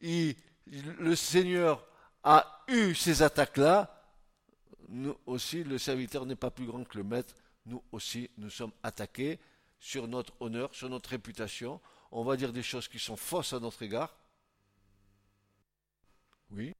le 0.00 1.14
Seigneur 1.14 1.84
a 2.22 2.64
eu 2.68 2.94
ces 2.94 3.22
attaques-là, 3.22 3.96
nous 4.88 5.16
aussi, 5.26 5.64
le 5.64 5.78
serviteur 5.78 6.26
n'est 6.26 6.36
pas 6.36 6.50
plus 6.50 6.66
grand 6.66 6.84
que 6.84 6.98
le 6.98 7.04
maître, 7.04 7.34
nous 7.66 7.82
aussi, 7.92 8.30
nous 8.38 8.50
sommes 8.50 8.72
attaqués 8.82 9.38
sur 9.78 10.08
notre 10.08 10.34
honneur, 10.40 10.74
sur 10.74 10.88
notre 10.88 11.10
réputation. 11.10 11.80
On 12.10 12.24
va 12.24 12.36
dire 12.36 12.52
des 12.52 12.62
choses 12.62 12.88
qui 12.88 12.98
sont 12.98 13.16
fausses 13.16 13.52
à 13.52 13.60
notre 13.60 13.82
égard. 13.82 14.14
Oui. 16.50 16.74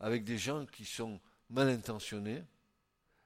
Avec 0.00 0.24
des 0.24 0.36
gens 0.36 0.66
qui 0.66 0.84
sont 0.84 1.20
mal 1.48 1.68
intentionnés 1.68 2.44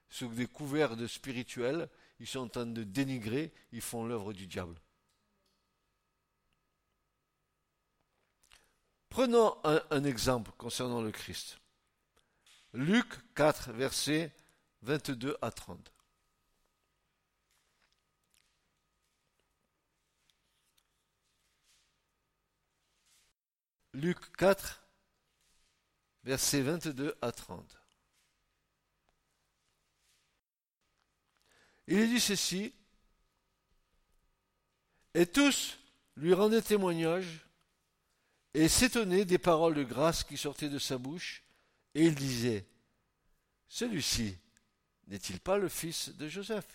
sous 0.09 0.29
des 0.29 0.47
couverts 0.47 0.97
de 0.97 1.07
spirituels, 1.07 1.88
ils 2.21 2.27
sont 2.27 2.40
en 2.40 2.49
train 2.49 2.66
de 2.66 2.83
dénigrer, 2.85 3.53
ils 3.73 3.81
font 3.81 4.07
l'œuvre 4.07 4.33
du 4.33 4.47
diable. 4.47 4.81
Prenons 9.16 9.57
un, 9.64 10.05
exemple 10.05 10.51
concernant 10.59 11.01
le 11.01 11.11
Christ. 11.11 11.59
Luc 12.75 13.07
4, 13.35 13.73
versets 13.73 14.35
22 14.83 15.38
à 15.40 15.51
30. 15.51 15.90
Luc 23.95 24.19
4, 24.37 24.87
versets 26.25 26.61
22 26.61 27.16
à 27.23 27.33
30. 27.33 27.86
Il 31.88 32.09
dit 32.09 32.20
ceci, 32.20 32.72
et 35.14 35.27
tous 35.27 35.79
lui 36.16 36.35
rendaient 36.35 36.62
témoignage 36.62 37.46
et 38.55 38.68
s'étonnaient 38.68 39.25
des 39.25 39.38
paroles 39.38 39.75
de 39.75 39.85
grâce 39.85 40.25
qui 40.25 40.37
sortaient 40.37 40.68
de 40.68 40.79
sa 40.79 40.99
bouche, 40.99 41.42
et 41.94 42.05
il 42.05 42.14
disait, 42.14 42.66
celui-ci 43.68 44.37
n'est-il 45.07 45.40
pas 45.40 45.59
le 45.59 45.68
fils 45.68 46.11
de 46.11 46.29
Joseph? 46.29 46.66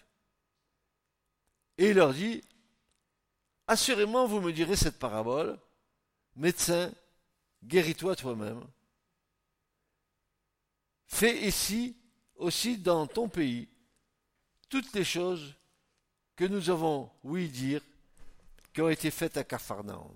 Et 1.77 1.89
il 1.89 1.95
leur 1.95 2.13
dit, 2.13 2.43
assurément 3.67 4.27
vous 4.27 4.41
me 4.41 4.53
direz 4.53 4.75
cette 4.75 4.99
parabole, 4.99 5.59
médecin, 6.35 6.93
guéris-toi 7.63 8.15
toi-même. 8.15 8.65
Fais 11.07 11.47
ici 11.47 11.97
aussi 12.35 12.77
dans 12.77 13.05
ton 13.07 13.27
pays 13.27 13.67
toutes 14.71 14.93
les 14.93 15.03
choses 15.03 15.53
que 16.37 16.45
nous 16.45 16.69
avons 16.69 17.11
oui 17.25 17.49
dire 17.49 17.81
qui 18.73 18.81
ont 18.81 18.89
été 18.89 19.11
faites 19.11 19.35
à 19.35 19.43
Capharnaüm. 19.43 20.15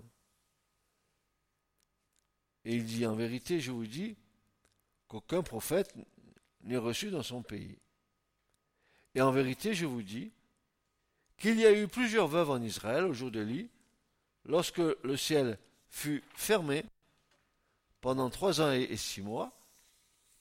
Et 2.64 2.74
il 2.74 2.84
dit 2.86 3.06
en 3.06 3.14
vérité, 3.14 3.60
je 3.60 3.70
vous 3.70 3.86
dis, 3.86 4.16
qu'aucun 5.08 5.42
prophète 5.42 5.94
n'est 6.62 6.78
reçu 6.78 7.10
dans 7.10 7.22
son 7.22 7.42
pays. 7.42 7.78
Et 9.14 9.20
en 9.20 9.30
vérité, 9.30 9.74
je 9.74 9.84
vous 9.84 10.02
dis 10.02 10.32
qu'il 11.36 11.60
y 11.60 11.66
a 11.66 11.78
eu 11.78 11.86
plusieurs 11.86 12.26
veuves 12.26 12.50
en 12.50 12.62
Israël 12.62 13.04
au 13.04 13.12
jour 13.12 13.30
de 13.30 13.40
lit, 13.40 13.68
lorsque 14.46 14.78
le 14.78 15.16
ciel 15.18 15.58
fut 15.90 16.24
fermé 16.34 16.82
pendant 18.00 18.30
trois 18.30 18.62
ans 18.62 18.72
et 18.72 18.96
six 18.96 19.20
mois, 19.20 19.52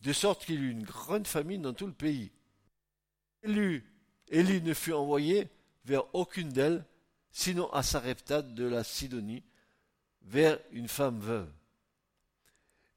de 0.02 0.14
sorte 0.14 0.46
qu'il 0.46 0.62
y 0.62 0.64
eut 0.64 0.72
une 0.72 0.84
grande 0.84 1.28
famine 1.28 1.64
dans 1.64 1.74
tout 1.74 1.88
le 1.88 1.94
pays. 1.94 2.32
Il 3.44 3.58
eut 3.58 3.95
Élie 4.30 4.62
ne 4.62 4.74
fut 4.74 4.94
envoyé 4.94 5.48
vers 5.86 6.04
aucune 6.14 6.50
d'elles, 6.50 6.84
sinon 7.32 7.72
à 7.72 7.84
Sarepta 7.84 8.42
de 8.42 8.66
la 8.66 8.84
Sidonie, 8.84 9.44
vers 10.24 10.60
une 10.72 10.88
femme 10.88 11.20
veuve. 11.20 11.52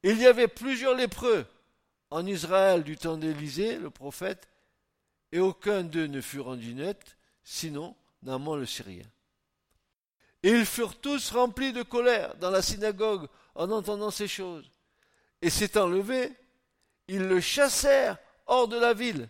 Il 0.03 0.19
y 0.19 0.27
avait 0.27 0.49
plusieurs 0.49 0.95
lépreux 0.95 1.47
en 2.11 2.25
Israël 2.27 2.83
du 2.83 2.97
temps 2.97 3.17
d'Élisée, 3.17 3.77
le 3.79 3.91
prophète, 3.91 4.49
et 5.33 5.41
aucun 5.41 5.83
d'eux 5.83 6.07
ne 6.07 6.21
fut 6.21 6.41
rendu 6.41 6.75
net, 6.75 7.19
sinon 7.45 7.95
Naaman 8.23 8.57
le 8.57 8.67
Syrien. 8.67 9.05
Et 10.43 10.51
ils 10.51 10.67
furent 10.67 10.99
tous 10.99 11.31
remplis 11.31 11.73
de 11.73 11.83
colère 11.83 12.37
dans 12.37 12.51
la 12.51 12.63
synagogue 12.63 13.29
en 13.55 13.71
entendant 13.71 14.11
ces 14.11 14.29
choses. 14.29 14.71
Et 15.43 15.51
s'étant 15.51 15.89
levés, 15.89 16.33
ils 17.09 17.27
le 17.27 17.41
chassèrent 17.41 18.19
hors 18.47 18.69
de 18.69 18.79
la 18.79 18.95
ville, 18.95 19.29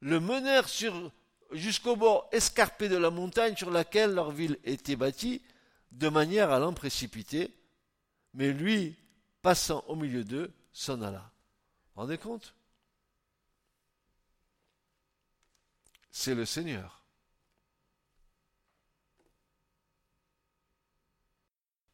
le 0.00 0.20
menèrent 0.20 0.68
sur 0.68 1.12
jusqu'au 1.52 1.96
bord 1.96 2.28
escarpé 2.32 2.88
de 2.88 2.96
la 2.96 3.10
montagne 3.10 3.56
sur 3.56 3.70
laquelle 3.70 4.14
leur 4.14 4.30
ville 4.30 4.58
était 4.64 4.96
bâtie, 4.96 5.42
de 5.92 6.08
manière 6.08 6.50
à 6.50 6.58
l'en 6.58 6.74
précipiter. 6.74 7.54
Mais 8.34 8.52
lui, 8.52 8.96
passant 9.42 9.84
au 9.88 9.96
milieu 9.96 10.24
d'eux, 10.24 10.52
s'en 10.72 11.00
alla. 11.02 11.32
Vous 11.94 12.02
rendez 12.02 12.18
compte? 12.18 12.54
C'est 16.10 16.34
le 16.34 16.44
Seigneur. 16.44 17.02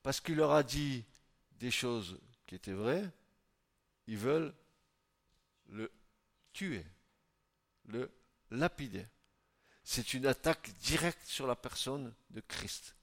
Parce 0.03 0.21
qu'il 0.21 0.37
leur 0.37 0.53
a 0.53 0.63
dit 0.63 1.05
des 1.53 1.71
choses 1.71 2.19
qui 2.47 2.55
étaient 2.55 2.73
vraies, 2.73 3.11
ils 4.07 4.19
veulent 4.19 4.55
le 5.71 5.91
tuer, 6.53 6.85
le 7.87 8.11
lapider. 8.51 9.07
C'est 9.85 10.15
une 10.15 10.27
attaque 10.27 10.73
directe 10.81 11.27
sur 11.27 11.47
la 11.47 11.55
personne 11.55 12.13
de 12.31 12.41
Christ. 12.41 12.97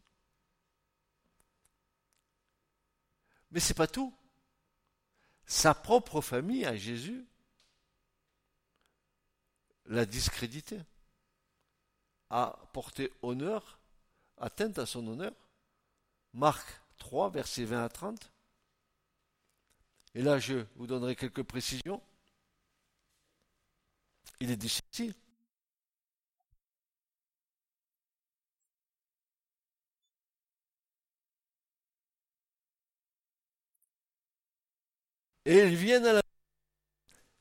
Mais 3.52 3.60
ce 3.60 3.70
n'est 3.70 3.78
pas 3.78 3.88
tout. 3.88 4.14
Sa 5.46 5.74
propre 5.76 6.22
famille 6.22 6.66
à 6.66 6.76
Jésus 6.76 7.26
l'a 9.86 10.06
discrédité, 10.06 10.80
a 12.30 12.58
porté 12.74 13.12
honneur, 13.22 13.80
atteinte 14.38 14.80
à 14.80 14.86
son 14.86 15.06
honneur. 15.08 15.34
Marc 16.34 16.82
3, 16.98 17.30
versets 17.30 17.66
20 17.66 17.84
à 17.84 17.90
30. 17.90 18.32
Et 20.16 20.22
là, 20.22 20.40
je 20.40 20.66
vous 20.76 20.88
donnerai 20.88 21.16
quelques 21.16 21.44
précisions. 21.44 22.02
Il 24.40 24.50
est 24.50 24.58
dit 24.58 24.70
ceci. 24.70 25.14
Et 35.52 35.58
ils 35.58 35.76
viennent 35.76 36.06
à 36.06 36.14
la 36.14 36.22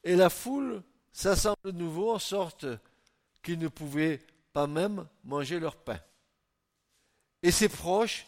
et 0.03 0.17
la 0.17 0.31
foule 0.31 0.83
s'assemble 1.13 1.61
de 1.63 1.71
nouveau 1.71 2.13
en 2.13 2.19
sorte 2.19 2.67
qu'ils 3.41 3.61
ne 3.61 3.69
pouvaient 3.69 4.21
pas 4.53 4.67
même 4.67 5.07
manger 5.23 5.61
leur 5.61 5.77
pain. 5.77 6.01
Et 7.45 7.53
ses 7.53 7.69
proches, 7.69 8.27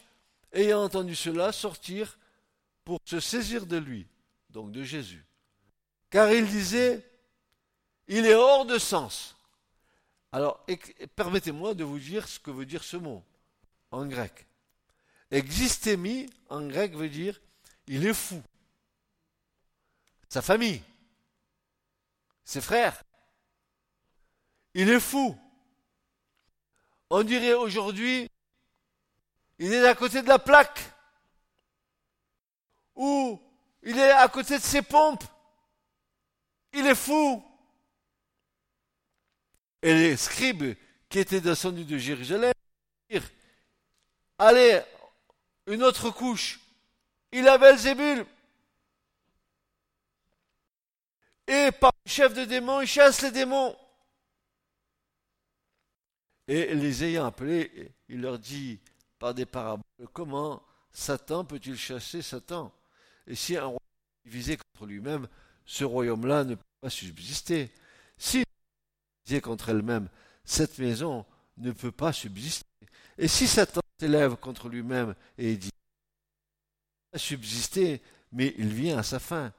ayant 0.53 0.85
entendu 0.85 1.17
cela, 1.17 1.51
sortirent 1.51 2.17
pour 2.85 3.01
se 3.05 3.19
saisir 3.19 3.67
de 3.67 3.77
lui, 3.77 4.07
donc 4.51 4.71
de 4.71 4.85
Jésus. 4.85 5.25
Car 6.11 6.31
il 6.31 6.47
disait, 6.47 7.05
il 8.07 8.25
est 8.25 8.37
hors 8.37 8.67
de 8.67 8.79
sens. 8.79 9.35
Alors, 10.31 10.65
permettez-moi 11.17 11.75
de 11.75 11.83
vous 11.83 11.99
dire 11.99 12.29
ce 12.29 12.39
que 12.39 12.53
veut 12.53 12.67
dire 12.67 12.85
ce 12.85 12.99
mot 12.99 13.25
en 13.91 14.07
grec. 14.07 14.47
Existémie, 15.33 16.31
en 16.51 16.69
grec, 16.69 16.95
veut 16.95 17.09
dire 17.09 17.41
il 17.89 18.07
est 18.07 18.15
fou 18.15 18.41
sa 20.33 20.41
famille, 20.41 20.83
ses 22.43 22.63
frères. 22.63 23.03
Il 24.73 24.89
est 24.89 24.99
fou. 24.99 25.39
On 27.11 27.23
dirait 27.23 27.53
aujourd'hui, 27.53 28.31
il 29.59 29.75
est 29.75 29.87
à 29.87 29.95
côté 29.95 30.23
de 30.23 30.29
la 30.29 30.39
plaque. 30.39 30.81
Ou 32.95 33.39
il 33.83 33.99
est 33.99 34.11
à 34.11 34.27
côté 34.29 34.57
de 34.57 34.63
ses 34.63 34.81
pompes. 34.81 35.23
Il 36.73 36.87
est 36.87 36.95
fou. 36.95 37.45
Et 39.83 39.93
les 39.93 40.17
scribes 40.17 40.75
qui 41.11 41.19
étaient 41.19 41.43
descendus 41.43 41.85
de 41.85 41.99
Jérusalem 41.99 42.55
dirent, 43.11 43.29
allez, 44.39 44.81
une 45.67 45.83
autre 45.83 46.09
couche. 46.09 46.59
Il 47.33 47.47
a 47.49 47.59
Belzébul. 47.59 48.25
Et 51.47 51.71
par 51.73 51.93
le 52.05 52.11
chef 52.11 52.35
de 52.35 52.45
démons, 52.45 52.81
il 52.81 52.87
chasse 52.87 53.23
les 53.23 53.31
démons. 53.31 53.77
Et 56.49 56.75
les 56.75 57.05
ayant 57.05 57.27
appelés, 57.27 57.95
il 58.09 58.21
leur 58.21 58.39
dit 58.39 58.81
par 59.19 59.35
des 59.35 59.47
paraboles 59.47 59.85
comment 60.13 60.63
Satan 60.91 61.45
peut-il 61.45 61.77
chasser 61.77 62.23
Satan? 62.23 62.73
Et 63.27 63.35
si 63.35 63.57
un 63.57 63.67
royaume 63.67 63.79
est 64.25 64.29
divisé 64.29 64.57
contre 64.57 64.87
lui-même, 64.87 65.29
ce 65.65 65.85
royaume-là 65.85 66.45
ne 66.45 66.55
peut 66.57 66.63
pas 66.81 66.91
subsister. 66.91 67.71
Si 68.19 68.45
divisé 69.25 69.41
contre 69.41 69.69
elle-même, 69.69 70.09
cette 70.45 70.79
maison 70.79 71.25
ne 71.57 71.71
peut 71.71 71.93
pas 71.93 72.13
subsister. 72.13 72.67
Et 73.19 73.29
si 73.29 73.47
Satan 73.47 73.81
s'élève 74.01 74.37
contre 74.37 74.69
lui-même 74.69 75.15
et 75.39 75.57
dit 75.57 75.71
subsister, 77.15 78.03
mais 78.33 78.55
il 78.59 78.73
vient 78.73 78.99
à 78.99 79.03
sa 79.03 79.19
fin. 79.19 79.53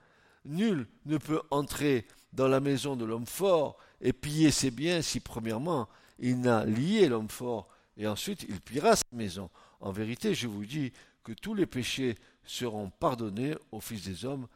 Nul 0.46 0.88
ne 1.06 1.18
peut 1.18 1.42
entrer 1.52 2.06
dans 2.34 2.48
la 2.48 2.60
maison 2.60 2.96
de 2.96 3.06
l'homme 3.06 3.28
fort 3.28 3.78
et 4.02 4.14
piller 4.14 4.52
ses 4.52 4.72
biens 4.72 5.02
si 5.02 5.20
premièrement 5.20 5.88
il 6.20 6.42
n'a 6.42 6.66
lié 6.66 7.08
l'homme 7.08 7.30
fort 7.30 7.70
et 7.98 8.08
ensuite 8.08 8.46
il 8.50 8.60
pillera 8.60 8.96
sa 8.96 9.04
maison. 9.12 9.50
En 9.80 9.92
vérité, 9.92 10.34
je 10.34 10.48
vous 10.48 10.66
dis 10.66 10.92
que 11.24 11.34
tous 11.34 11.54
les 11.54 11.66
péchés 11.66 12.18
seront 12.44 12.90
pardonnés 12.90 13.56
aux 13.72 13.80
fils 13.80 14.04
des 14.04 14.26
hommes 14.26 14.48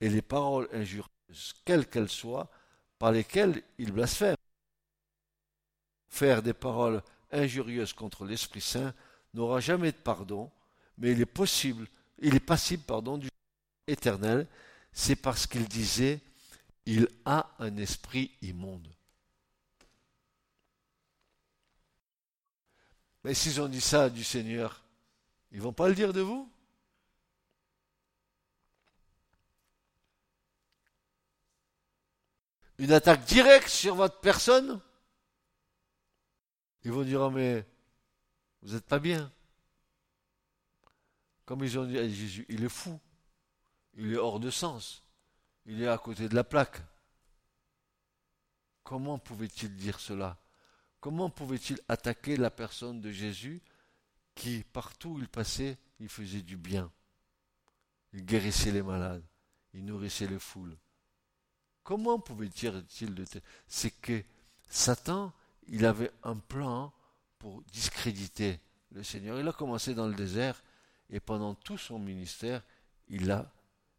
et 0.00 0.08
les 0.08 0.22
paroles 0.22 0.68
injurieuses, 0.72 1.54
quelles 1.64 1.88
qu'elles 1.88 2.08
soient, 2.08 2.50
par 2.98 3.12
lesquelles 3.12 3.62
ils 3.78 3.92
blasphèment. 3.92 4.36
Faire 6.08 6.42
des 6.42 6.54
paroles 6.54 7.02
injurieuses 7.32 7.92
contre 7.92 8.24
l'Esprit 8.24 8.60
Saint 8.60 8.94
n'aura 9.34 9.60
jamais 9.60 9.92
de 9.92 9.96
pardon, 9.96 10.50
mais 10.98 11.12
il 11.12 11.20
est 11.20 11.26
possible, 11.26 11.88
il 12.20 12.34
est 12.34 12.40
passible 12.40 12.84
pardon 12.84 13.18
du 13.18 13.28
éternel 13.86 14.46
c'est 14.94 15.16
parce 15.16 15.46
qu'il 15.46 15.66
disait 15.68 16.20
il 16.86 17.08
a 17.24 17.50
un 17.58 17.76
esprit 17.76 18.30
immonde. 18.40 18.88
Mais 23.24 23.34
s'ils 23.34 23.60
ont 23.60 23.68
dit 23.68 23.80
ça 23.80 24.08
du 24.10 24.22
Seigneur, 24.22 24.84
ils 25.50 25.60
vont 25.60 25.72
pas 25.72 25.88
le 25.88 25.94
dire 25.94 26.12
de 26.12 26.20
vous? 26.20 26.50
Une 32.78 32.92
attaque 32.92 33.24
directe 33.24 33.68
sur 33.68 33.94
votre 33.94 34.20
personne? 34.20 34.80
Ils 36.84 36.92
vont 36.92 37.02
dire 37.02 37.22
oh, 37.22 37.30
mais 37.30 37.66
vous 38.62 38.74
n'êtes 38.74 38.84
pas 38.84 38.98
bien. 38.98 39.32
Comme 41.46 41.64
ils 41.64 41.78
ont 41.78 41.84
dit 41.84 41.98
à 41.98 42.08
Jésus, 42.08 42.44
il 42.48 42.62
est 42.64 42.68
fou. 42.68 43.00
Il 43.96 44.12
est 44.12 44.16
hors 44.16 44.40
de 44.40 44.50
sens. 44.50 45.02
Il 45.66 45.82
est 45.82 45.88
à 45.88 45.98
côté 45.98 46.28
de 46.28 46.34
la 46.34 46.44
plaque. 46.44 46.82
Comment 48.82 49.18
pouvait-il 49.18 49.74
dire 49.76 49.98
cela? 49.98 50.38
Comment 51.00 51.30
pouvait-il 51.30 51.78
attaquer 51.88 52.36
la 52.36 52.50
personne 52.50 53.00
de 53.00 53.10
Jésus 53.10 53.62
qui, 54.34 54.64
partout 54.72 55.10
où 55.10 55.18
il 55.18 55.28
passait, 55.28 55.78
il 56.00 56.08
faisait 56.08 56.42
du 56.42 56.56
bien? 56.56 56.90
Il 58.12 58.24
guérissait 58.24 58.72
les 58.72 58.82
malades, 58.82 59.24
il 59.72 59.84
nourrissait 59.84 60.26
les 60.26 60.38
foules. 60.38 60.76
Comment 61.82 62.18
pouvait-il 62.18 63.14
de 63.14 63.24
C'est 63.66 63.90
que 63.90 64.22
Satan, 64.68 65.32
il 65.66 65.84
avait 65.84 66.12
un 66.22 66.36
plan 66.36 66.92
pour 67.38 67.62
discréditer 67.64 68.60
le 68.92 69.02
Seigneur. 69.02 69.38
Il 69.38 69.48
a 69.48 69.52
commencé 69.52 69.94
dans 69.94 70.06
le 70.06 70.14
désert 70.14 70.62
et 71.10 71.20
pendant 71.20 71.54
tout 71.54 71.76
son 71.76 71.98
ministère, 71.98 72.62
il 73.08 73.30
a 73.30 73.52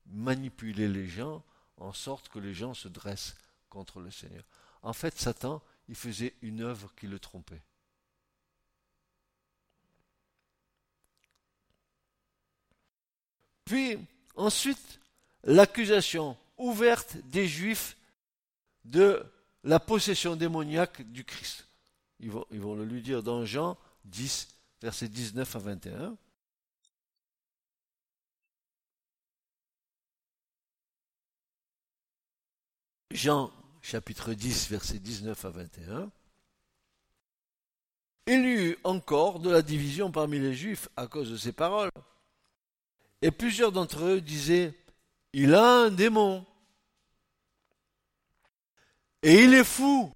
manipuler 0.07 0.87
les 0.87 1.07
gens 1.07 1.43
en 1.77 1.93
sorte 1.93 2.29
que 2.29 2.39
les 2.39 2.53
gens 2.53 2.73
se 2.73 2.87
dressent 2.87 3.35
contre 3.69 3.99
le 3.99 4.11
Seigneur. 4.11 4.43
En 4.81 4.93
fait, 4.93 5.17
Satan, 5.17 5.61
il 5.87 5.95
faisait 5.95 6.35
une 6.41 6.61
œuvre 6.61 6.93
qui 6.95 7.07
le 7.07 7.19
trompait. 7.19 7.63
Puis, 13.65 13.97
ensuite, 14.35 14.99
l'accusation 15.43 16.37
ouverte 16.57 17.17
des 17.25 17.47
Juifs 17.47 17.97
de 18.85 19.25
la 19.63 19.79
possession 19.79 20.35
démoniaque 20.35 21.01
du 21.11 21.25
Christ. 21.25 21.67
Ils 22.19 22.31
vont, 22.31 22.75
le 22.75 22.85
lui 22.85 23.01
dire 23.01 23.23
dans 23.23 23.43
Jean 23.43 23.77
10, 24.05 24.47
versets 24.81 25.09
19 25.09 25.55
à 25.55 25.59
21. 25.59 26.17
Jean 33.15 33.49
chapitre 33.81 34.33
10, 34.33 34.69
versets 34.69 34.99
19 34.99 35.45
à 35.45 35.49
21. 35.49 36.11
Il 38.27 38.45
y 38.45 38.69
eut 38.69 38.77
encore 38.83 39.39
de 39.39 39.49
la 39.49 39.61
division 39.61 40.11
parmi 40.11 40.39
les 40.39 40.53
Juifs 40.53 40.89
à 40.97 41.07
cause 41.07 41.31
de 41.31 41.37
ces 41.37 41.53
paroles. 41.53 41.91
Et 43.21 43.31
plusieurs 43.31 43.71
d'entre 43.71 44.03
eux 44.03 44.21
disaient, 44.21 44.77
il 45.31 45.55
a 45.55 45.65
un 45.65 45.91
démon. 45.91 46.45
Et 49.21 49.43
il 49.43 49.53
est 49.53 49.63
fou. 49.63 50.11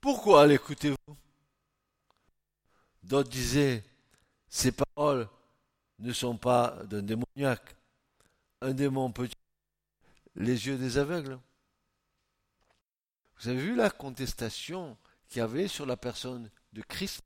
Pourquoi 0.00 0.46
l'écoutez-vous? 0.46 1.16
D'autres 3.02 3.30
disaient, 3.30 3.82
ces 4.48 4.72
paroles 4.72 5.28
ne 5.98 6.12
sont 6.12 6.36
pas 6.36 6.76
d'un 6.84 7.02
démoniaque. 7.02 7.74
Un 8.60 8.72
démon 8.72 9.10
peut 9.10 9.28
les 10.38 10.66
yeux 10.66 10.78
des 10.78 10.98
aveugles. 10.98 11.38
Vous 13.38 13.48
avez 13.48 13.60
vu 13.60 13.76
la 13.76 13.90
contestation 13.90 14.96
qu'il 15.28 15.38
y 15.38 15.42
avait 15.42 15.68
sur 15.68 15.86
la 15.86 15.96
personne 15.96 16.50
de 16.72 16.82
Christ? 16.82 17.22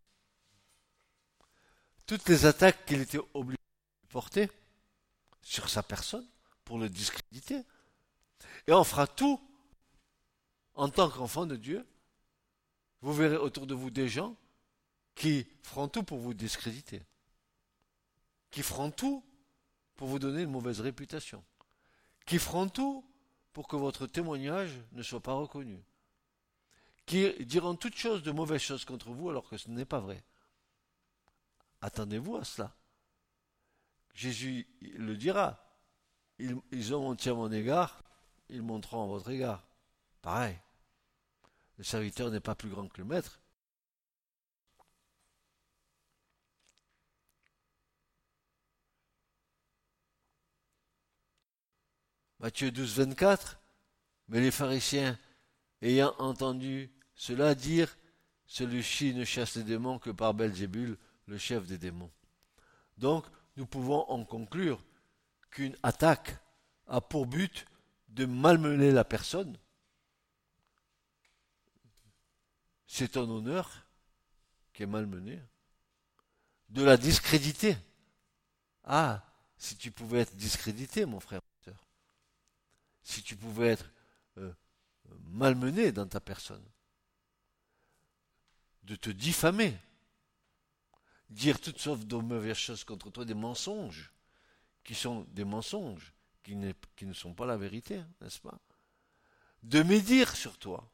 Toutes 2.06 2.28
les 2.28 2.46
attaques 2.46 2.84
qu'il 2.84 3.00
était 3.00 3.20
obligé 3.34 3.62
de 4.02 4.08
porter 4.08 4.50
sur 5.40 5.68
sa 5.68 5.82
personne 5.82 6.26
pour 6.64 6.78
le 6.78 6.88
discréditer. 6.88 7.62
Et 8.66 8.72
on 8.72 8.84
fera 8.84 9.06
tout 9.06 9.40
en 10.74 10.88
tant 10.88 11.08
qu'enfant 11.08 11.46
de 11.46 11.56
Dieu. 11.56 11.86
Vous 13.00 13.12
verrez 13.12 13.36
autour 13.36 13.66
de 13.66 13.74
vous 13.74 13.90
des 13.90 14.08
gens 14.08 14.36
qui 15.14 15.46
feront 15.62 15.88
tout 15.88 16.02
pour 16.02 16.18
vous 16.18 16.34
discréditer, 16.34 17.02
qui 18.50 18.62
feront 18.62 18.90
tout 18.90 19.24
pour 19.96 20.08
vous 20.08 20.18
donner 20.18 20.42
une 20.42 20.50
mauvaise 20.50 20.80
réputation, 20.80 21.44
qui 22.26 22.38
feront 22.38 22.68
tout 22.68 23.04
pour 23.52 23.68
que 23.68 23.76
votre 23.76 24.06
témoignage 24.06 24.72
ne 24.92 25.02
soit 25.02 25.20
pas 25.20 25.34
reconnu, 25.34 25.82
qui 27.06 27.32
diront 27.44 27.74
toutes 27.74 27.96
choses 27.96 28.22
de 28.22 28.32
mauvaises 28.32 28.62
choses 28.62 28.84
contre 28.84 29.10
vous 29.10 29.28
alors 29.28 29.48
que 29.48 29.56
ce 29.56 29.68
n'est 29.70 29.84
pas 29.84 30.00
vrai. 30.00 30.22
Attendez-vous 31.80 32.36
à 32.36 32.44
cela. 32.44 32.74
Jésus 34.14 34.68
le 34.80 35.16
dira. 35.16 35.58
Ils, 36.38 36.56
ils 36.70 36.94
ont 36.94 37.02
menti 37.02 37.28
à 37.28 37.34
mon 37.34 37.50
égard, 37.52 38.02
ils 38.48 38.62
montreront 38.62 39.04
à 39.04 39.06
votre 39.06 39.30
égard. 39.30 39.66
Pareil. 40.22 40.58
Le 41.78 41.84
serviteur 41.84 42.30
n'est 42.30 42.40
pas 42.40 42.54
plus 42.54 42.68
grand 42.68 42.88
que 42.88 42.98
le 42.98 43.04
maître. 43.04 43.41
Matthieu 52.43 52.72
12, 52.72 52.97
24. 52.97 53.61
Mais 54.28 54.40
les 54.40 54.51
pharisiens, 54.51 55.16
ayant 55.80 56.14
entendu 56.18 56.90
cela 57.14 57.55
dire, 57.55 57.97
celui-ci 58.47 59.14
ne 59.14 59.24
chasse 59.24 59.55
les 59.55 59.62
démons 59.62 60.01
que 60.01 60.11
par 60.11 60.34
Belzébul, 60.34 60.99
le 61.26 61.38
chef 61.38 61.66
des 61.66 61.78
démons. 61.78 62.11
Donc, 62.99 63.24
nous 63.57 63.64
pouvons 63.64 64.05
en 64.11 64.24
conclure 64.24 64.84
qu'une 65.51 65.76
attaque 65.84 66.36
a 66.88 67.01
pour 67.01 67.26
but 67.26 67.66
de 68.09 68.26
malmener 68.26 68.90
la 68.90 69.05
personne. 69.05 69.57
C'est 72.88 73.16
un 73.16 73.28
honneur 73.30 73.86
qui 74.72 74.82
est 74.82 74.86
malmené. 74.86 75.40
De 76.70 76.82
la 76.82 76.97
discréditer. 76.97 77.76
Ah, 78.84 79.24
si 79.57 79.76
tu 79.76 79.93
pouvais 79.93 80.20
être 80.20 80.34
discrédité, 80.34 81.07
mon 81.07 81.20
frère 81.20 81.40
si 83.03 83.22
tu 83.22 83.36
pouvais 83.36 83.68
être 83.68 83.90
euh, 84.38 84.53
malmené 85.26 85.92
dans 85.92 86.07
ta 86.07 86.20
personne, 86.20 86.64
de 88.84 88.96
te 88.96 89.11
diffamer, 89.11 89.76
dire 91.30 91.61
toutes 91.61 91.78
sortes 91.78 92.05
de 92.05 92.16
mauvaises 92.16 92.57
choses 92.57 92.84
contre 92.84 93.11
toi, 93.11 93.24
des 93.24 93.34
mensonges, 93.34 94.12
qui 94.84 94.94
sont 94.94 95.26
des 95.30 95.44
mensonges, 95.44 96.12
qui, 96.42 96.57
qui 96.96 97.07
ne 97.07 97.12
sont 97.12 97.34
pas 97.34 97.46
la 97.46 97.57
vérité, 97.57 98.03
n'est-ce 98.20 98.40
pas? 98.40 98.59
De 99.62 99.82
médire 99.82 100.34
sur 100.36 100.59
toi, 100.59 100.90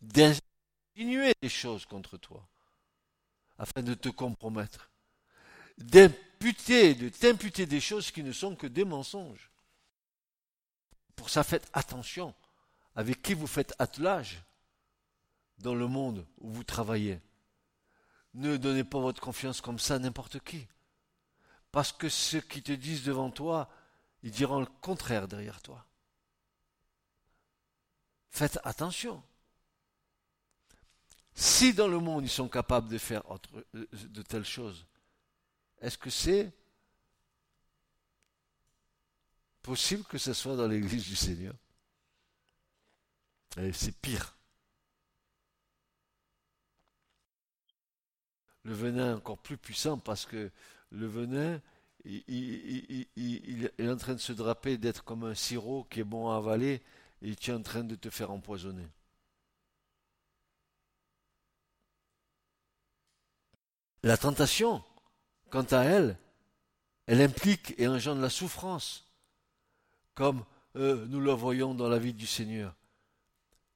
d'insinuer 0.00 1.32
des 1.40 1.48
choses 1.48 1.86
contre 1.86 2.18
toi, 2.18 2.48
afin 3.58 3.82
de 3.82 3.94
te 3.94 4.08
compromettre, 4.08 4.90
d'imputer, 5.78 6.94
de 6.94 7.08
t'imputer 7.08 7.66
des 7.66 7.80
choses 7.80 8.10
qui 8.10 8.22
ne 8.22 8.32
sont 8.32 8.56
que 8.56 8.66
des 8.66 8.84
mensonges. 8.84 9.47
Pour 11.18 11.30
ça, 11.30 11.42
faites 11.42 11.68
attention 11.72 12.32
avec 12.94 13.20
qui 13.22 13.34
vous 13.34 13.48
faites 13.48 13.74
attelage 13.80 14.40
dans 15.58 15.74
le 15.74 15.88
monde 15.88 16.24
où 16.38 16.48
vous 16.48 16.62
travaillez. 16.62 17.20
Ne 18.34 18.56
donnez 18.56 18.84
pas 18.84 19.00
votre 19.00 19.20
confiance 19.20 19.60
comme 19.60 19.80
ça 19.80 19.96
à 19.96 19.98
n'importe 19.98 20.38
qui. 20.38 20.66
Parce 21.72 21.90
que 21.90 22.08
ceux 22.08 22.40
qui 22.40 22.62
te 22.62 22.70
disent 22.70 23.02
devant 23.02 23.30
toi, 23.30 23.68
ils 24.22 24.30
diront 24.30 24.60
le 24.60 24.66
contraire 24.80 25.26
derrière 25.26 25.60
toi. 25.60 25.84
Faites 28.30 28.60
attention. 28.62 29.20
Si 31.34 31.74
dans 31.74 31.88
le 31.88 31.98
monde 31.98 32.24
ils 32.24 32.30
sont 32.30 32.48
capables 32.48 32.88
de 32.88 32.98
faire 32.98 33.24
de 33.74 34.22
telles 34.22 34.44
choses, 34.44 34.86
est-ce 35.80 35.98
que 35.98 36.10
c'est 36.10 36.52
possible 39.62 40.04
que 40.04 40.18
ce 40.18 40.32
soit 40.32 40.56
dans 40.56 40.66
l'église 40.66 41.04
du 41.04 41.16
Seigneur. 41.16 41.54
C'est 43.72 43.96
pire. 44.00 44.36
Le 48.62 48.74
venin 48.74 49.12
est 49.12 49.16
encore 49.16 49.38
plus 49.38 49.56
puissant 49.56 49.98
parce 49.98 50.26
que 50.26 50.50
le 50.90 51.06
venin, 51.06 51.60
il, 52.04 53.70
est 53.78 53.88
en 53.88 53.96
train 53.96 54.14
de 54.14 54.20
se 54.20 54.32
draper, 54.32 54.78
d'être 54.78 55.04
comme 55.04 55.24
un 55.24 55.34
sirop 55.34 55.84
qui 55.90 56.00
est 56.00 56.04
bon 56.04 56.30
à 56.30 56.36
avaler 56.36 56.82
et 57.22 57.34
tu 57.34 57.50
es 57.50 57.54
en 57.54 57.62
train 57.62 57.84
de 57.84 57.94
te 57.94 58.10
faire 58.10 58.30
empoisonner. 58.30 58.86
La 64.02 64.16
tentation, 64.16 64.84
quant 65.50 65.66
à 65.70 65.82
elle, 65.84 66.18
elle 67.06 67.20
implique 67.20 67.74
et 67.78 67.88
engendre 67.88 68.20
la 68.20 68.30
souffrance 68.30 69.07
comme 70.18 70.44
euh, 70.74 71.06
nous 71.06 71.20
le 71.20 71.30
voyons 71.30 71.74
dans 71.74 71.88
la 71.88 72.00
vie 72.00 72.12
du 72.12 72.26
Seigneur. 72.26 72.74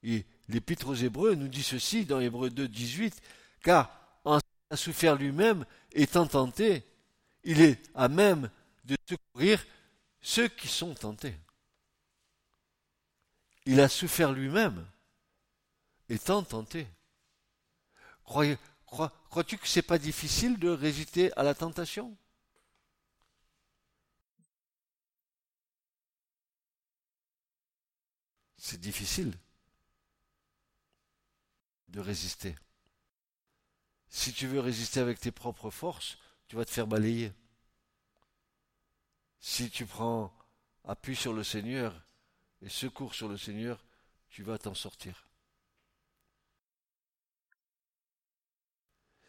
Et 0.02 0.26
l'Épître 0.48 0.88
aux 0.88 0.94
Hébreux 0.94 1.36
nous 1.36 1.46
dit 1.46 1.62
ceci 1.62 2.04
dans 2.04 2.18
Hébreux 2.18 2.50
2, 2.50 2.66
18, 2.66 3.22
car 3.62 3.96
en 4.24 4.40
a 4.70 4.76
souffert 4.76 5.14
lui-même, 5.14 5.64
étant 5.92 6.26
tenté, 6.26 6.82
il 7.44 7.60
est 7.60 7.88
à 7.94 8.08
même 8.08 8.50
de 8.84 8.96
secourir 9.08 9.64
ceux 10.20 10.48
qui 10.48 10.66
sont 10.66 10.94
tentés. 10.94 11.36
Il 13.64 13.80
a 13.80 13.88
souffert 13.88 14.32
lui-même, 14.32 14.84
étant 16.08 16.42
tenté. 16.42 16.88
Crois-tu 18.24 19.58
que 19.58 19.68
ce 19.68 19.78
n'est 19.78 19.84
pas 19.84 19.98
difficile 19.98 20.58
de 20.58 20.70
résister 20.70 21.32
à 21.38 21.44
la 21.44 21.54
tentation? 21.54 22.16
C'est 28.64 28.78
difficile 28.78 29.36
de 31.88 31.98
résister. 31.98 32.54
Si 34.08 34.32
tu 34.32 34.46
veux 34.46 34.60
résister 34.60 35.00
avec 35.00 35.18
tes 35.18 35.32
propres 35.32 35.70
forces, 35.70 36.16
tu 36.46 36.54
vas 36.54 36.64
te 36.64 36.70
faire 36.70 36.86
balayer. 36.86 37.32
Si 39.40 39.68
tu 39.68 39.84
prends 39.84 40.32
appui 40.84 41.16
sur 41.16 41.32
le 41.32 41.42
Seigneur 41.42 42.06
et 42.60 42.68
secours 42.68 43.16
sur 43.16 43.26
le 43.26 43.36
Seigneur, 43.36 43.84
tu 44.28 44.44
vas 44.44 44.58
t'en 44.58 44.74
sortir. 44.74 45.26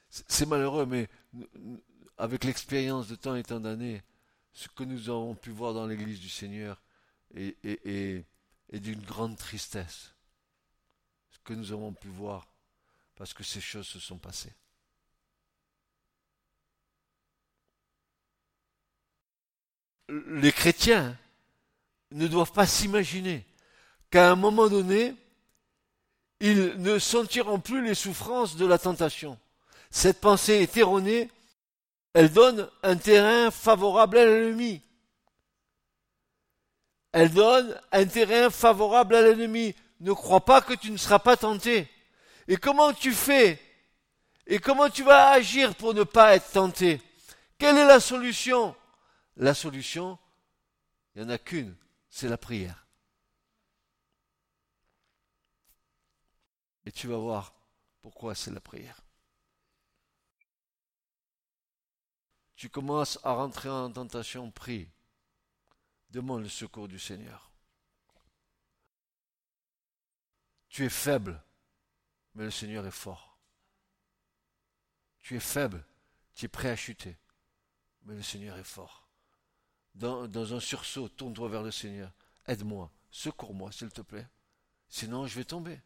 C'est 0.09 0.45
malheureux, 0.45 0.85
mais 0.85 1.09
avec 2.19 2.43
l'expérience 2.43 3.07
de 3.07 3.15
temps 3.15 3.35
et 3.35 3.41
tant 3.41 3.59
d'années, 3.59 4.03
ce 4.51 4.67
que 4.67 4.83
nous 4.83 5.09
avons 5.09 5.33
pu 5.33 5.49
voir 5.49 5.73
dans 5.73 5.87
l'Église 5.87 6.19
du 6.19 6.29
Seigneur 6.29 6.83
et 7.33 8.27
d'une 8.71 9.01
grande 9.01 9.37
tristesse. 9.37 10.13
Ce 11.31 11.39
que 11.43 11.53
nous 11.53 11.71
avons 11.71 11.93
pu 11.93 12.07
voir, 12.07 12.47
parce 13.15 13.33
que 13.33 13.43
ces 13.43 13.61
choses 13.61 13.87
se 13.87 13.99
sont 13.99 14.17
passées. 14.17 14.53
Les 20.09 20.51
chrétiens 20.51 21.17
ne 22.11 22.27
doivent 22.27 22.51
pas 22.51 22.67
s'imaginer 22.67 23.45
qu'à 24.09 24.31
un 24.31 24.35
moment 24.35 24.69
donné, 24.69 25.15
ils 26.39 26.75
ne 26.77 26.99
sentiront 26.99 27.59
plus 27.59 27.83
les 27.83 27.95
souffrances 27.95 28.55
de 28.55 28.65
la 28.65 28.77
tentation. 28.77 29.39
Cette 29.89 30.19
pensée 30.19 30.55
est 30.55 30.77
erronée, 30.77 31.31
elle 32.13 32.31
donne 32.31 32.69
un 32.83 32.97
terrain 32.97 33.49
favorable 33.49 34.17
à 34.17 34.25
l'ennemi 34.25 34.81
elle 37.13 37.31
donne 37.31 37.79
un 37.91 38.05
terrain 38.05 38.49
favorable 38.49 39.15
à 39.15 39.21
l'ennemi. 39.21 39.75
Ne 39.99 40.11
crois 40.11 40.43
pas 40.43 40.61
que 40.61 40.73
tu 40.73 40.91
ne 40.91 40.97
seras 40.97 41.19
pas 41.19 41.37
tenté. 41.37 41.87
Et 42.47 42.57
comment 42.57 42.91
tu 42.91 43.13
fais? 43.13 43.61
Et 44.47 44.59
comment 44.59 44.89
tu 44.89 45.03
vas 45.03 45.29
agir 45.29 45.75
pour 45.75 45.93
ne 45.93 46.03
pas 46.03 46.35
être 46.35 46.51
tenté? 46.51 47.01
Quelle 47.57 47.77
est 47.77 47.85
la 47.85 47.99
solution? 47.99 48.75
La 49.37 49.53
solution, 49.53 50.19
il 51.15 51.21
n'y 51.21 51.27
en 51.27 51.29
a 51.29 51.37
qu'une, 51.37 51.75
c'est 52.09 52.27
la 52.27 52.37
prière. 52.37 52.85
Et 56.85 56.91
tu 56.91 57.07
vas 57.07 57.17
voir 57.17 57.53
pourquoi 58.01 58.35
c'est 58.35 58.51
la 58.51 58.59
prière. 58.59 58.99
Tu 62.55 62.69
commences 62.69 63.19
à 63.23 63.33
rentrer 63.33 63.69
en 63.69 63.91
tentation, 63.91 64.51
prie. 64.51 64.89
Demande 66.13 66.43
le 66.43 66.49
secours 66.49 66.87
du 66.87 66.99
Seigneur. 66.99 67.51
Tu 70.69 70.85
es 70.85 70.89
faible, 70.89 71.41
mais 72.35 72.43
le 72.43 72.51
Seigneur 72.51 72.85
est 72.85 72.91
fort. 72.91 73.39
Tu 75.21 75.35
es 75.35 75.39
faible, 75.39 75.83
tu 76.35 76.45
es 76.45 76.47
prêt 76.47 76.69
à 76.69 76.75
chuter, 76.75 77.17
mais 78.03 78.13
le 78.13 78.21
Seigneur 78.21 78.55
est 78.59 78.63
fort. 78.63 79.07
Dans, 79.95 80.53
un 80.53 80.59
sursaut, 80.59 81.09
tourne-toi 81.09 81.49
vers 81.49 81.63
le 81.63 81.71
Seigneur. 81.71 82.11
Aide-moi, 82.45 82.91
secours-moi, 83.09 83.71
s'il 83.71 83.89
te 83.89 84.01
plaît. 84.01 84.27
Sinon, 84.89 85.25
je 85.25 85.35
vais 85.35 85.45
tomber. 85.45 85.81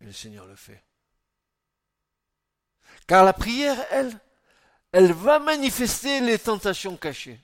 Et 0.00 0.06
le 0.06 0.12
Seigneur 0.12 0.46
le 0.46 0.56
fait. 0.56 0.82
Car 3.06 3.24
la 3.24 3.32
prière, 3.32 3.78
elle, 3.92 4.18
elle 4.90 5.12
va 5.12 5.38
manifester 5.38 6.20
les 6.20 6.38
tentations 6.38 6.96
cachées. 6.96 7.40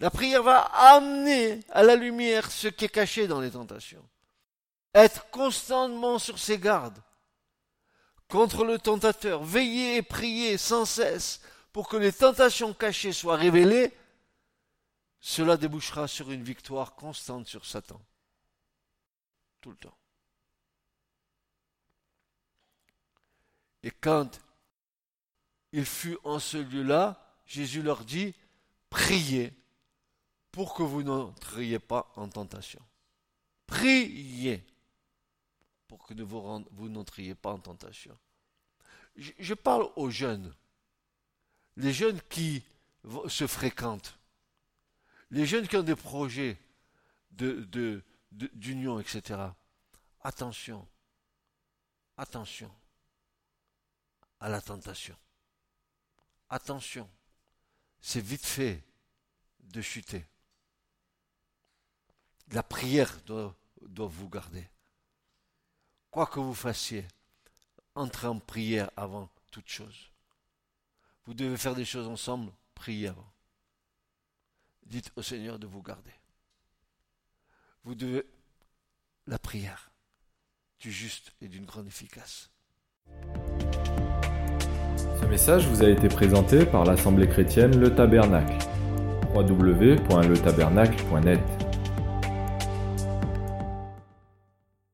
La 0.00 0.10
prière 0.10 0.42
va 0.42 0.60
amener 0.94 1.60
à 1.68 1.82
la 1.82 1.94
lumière 1.94 2.50
ce 2.50 2.68
qui 2.68 2.86
est 2.86 2.88
caché 2.88 3.26
dans 3.26 3.40
les 3.40 3.50
tentations. 3.50 4.06
Être 4.94 5.30
constamment 5.30 6.18
sur 6.18 6.38
ses 6.38 6.58
gardes 6.58 7.00
contre 8.28 8.64
le 8.64 8.78
tentateur, 8.78 9.44
veiller 9.44 9.96
et 9.96 10.02
prier 10.02 10.56
sans 10.56 10.86
cesse 10.86 11.42
pour 11.72 11.88
que 11.88 11.98
les 11.98 12.12
tentations 12.12 12.72
cachées 12.72 13.12
soient 13.12 13.36
révélées, 13.36 13.92
cela 15.20 15.58
débouchera 15.58 16.08
sur 16.08 16.30
une 16.30 16.42
victoire 16.42 16.94
constante 16.94 17.46
sur 17.46 17.66
Satan. 17.66 18.00
Tout 19.60 19.70
le 19.70 19.76
temps. 19.76 19.96
Et 23.82 23.90
quand 23.90 24.40
il 25.72 25.84
fut 25.84 26.16
en 26.24 26.38
ce 26.38 26.56
lieu-là, 26.56 27.36
Jésus 27.46 27.82
leur 27.82 28.04
dit, 28.04 28.34
priez 28.88 29.59
pour 30.52 30.74
que 30.74 30.82
vous 30.82 31.02
n'entriez 31.02 31.78
pas 31.78 32.12
en 32.16 32.28
tentation. 32.28 32.80
Priez 33.66 34.64
pour 35.86 36.06
que 36.06 36.14
vous 36.14 36.88
n'entriez 36.88 37.34
pas 37.34 37.52
en 37.52 37.58
tentation. 37.58 38.16
Je, 39.16 39.54
parle 39.54 39.88
aux 39.96 40.10
jeunes, 40.10 40.54
les 41.76 41.92
jeunes 41.92 42.20
qui 42.22 42.64
se 43.28 43.46
fréquentent, 43.46 44.18
les 45.30 45.46
jeunes 45.46 45.68
qui 45.68 45.76
ont 45.76 45.82
des 45.82 45.96
projets 45.96 46.58
d'union, 47.30 49.00
etc. 49.00 49.40
Attention, 50.22 50.86
attention 52.16 52.70
à 54.38 54.48
la 54.48 54.60
tentation. 54.60 55.16
Attention, 56.48 57.08
c'est 58.00 58.20
vite 58.20 58.46
fait 58.46 58.82
de 59.60 59.80
chuter. 59.82 60.24
La 62.52 62.64
prière 62.64 63.16
doit, 63.26 63.54
vous 63.80 64.28
garder. 64.28 64.68
Quoi 66.10 66.26
que 66.26 66.40
vous 66.40 66.54
fassiez, 66.54 67.06
entrez 67.94 68.26
en 68.26 68.40
prière 68.40 68.90
avant 68.96 69.30
toute 69.52 69.68
chose. 69.68 70.10
Vous 71.26 71.34
devez 71.34 71.56
faire 71.56 71.76
des 71.76 71.84
choses 71.84 72.08
ensemble, 72.08 72.50
priez 72.74 73.06
avant. 73.08 73.32
Dites 74.84 75.12
au 75.14 75.22
Seigneur 75.22 75.60
de 75.60 75.68
vous 75.68 75.82
garder. 75.82 76.10
Vous 77.84 77.94
devez 77.94 78.26
la 79.28 79.38
prière 79.38 79.92
du 80.80 80.90
juste 80.90 81.32
et 81.40 81.46
d'une 81.46 81.66
grande 81.66 81.86
efficace. 81.86 82.50
Ce 85.20 85.26
message 85.26 85.68
vous 85.68 85.84
a 85.84 85.88
été 85.88 86.08
présenté 86.08 86.66
par 86.66 86.84
l'Assemblée 86.84 87.28
chrétienne 87.28 87.78
Le 87.78 87.94
Tabernacle. 87.94 88.58
www.letabernacle.net 89.34 91.69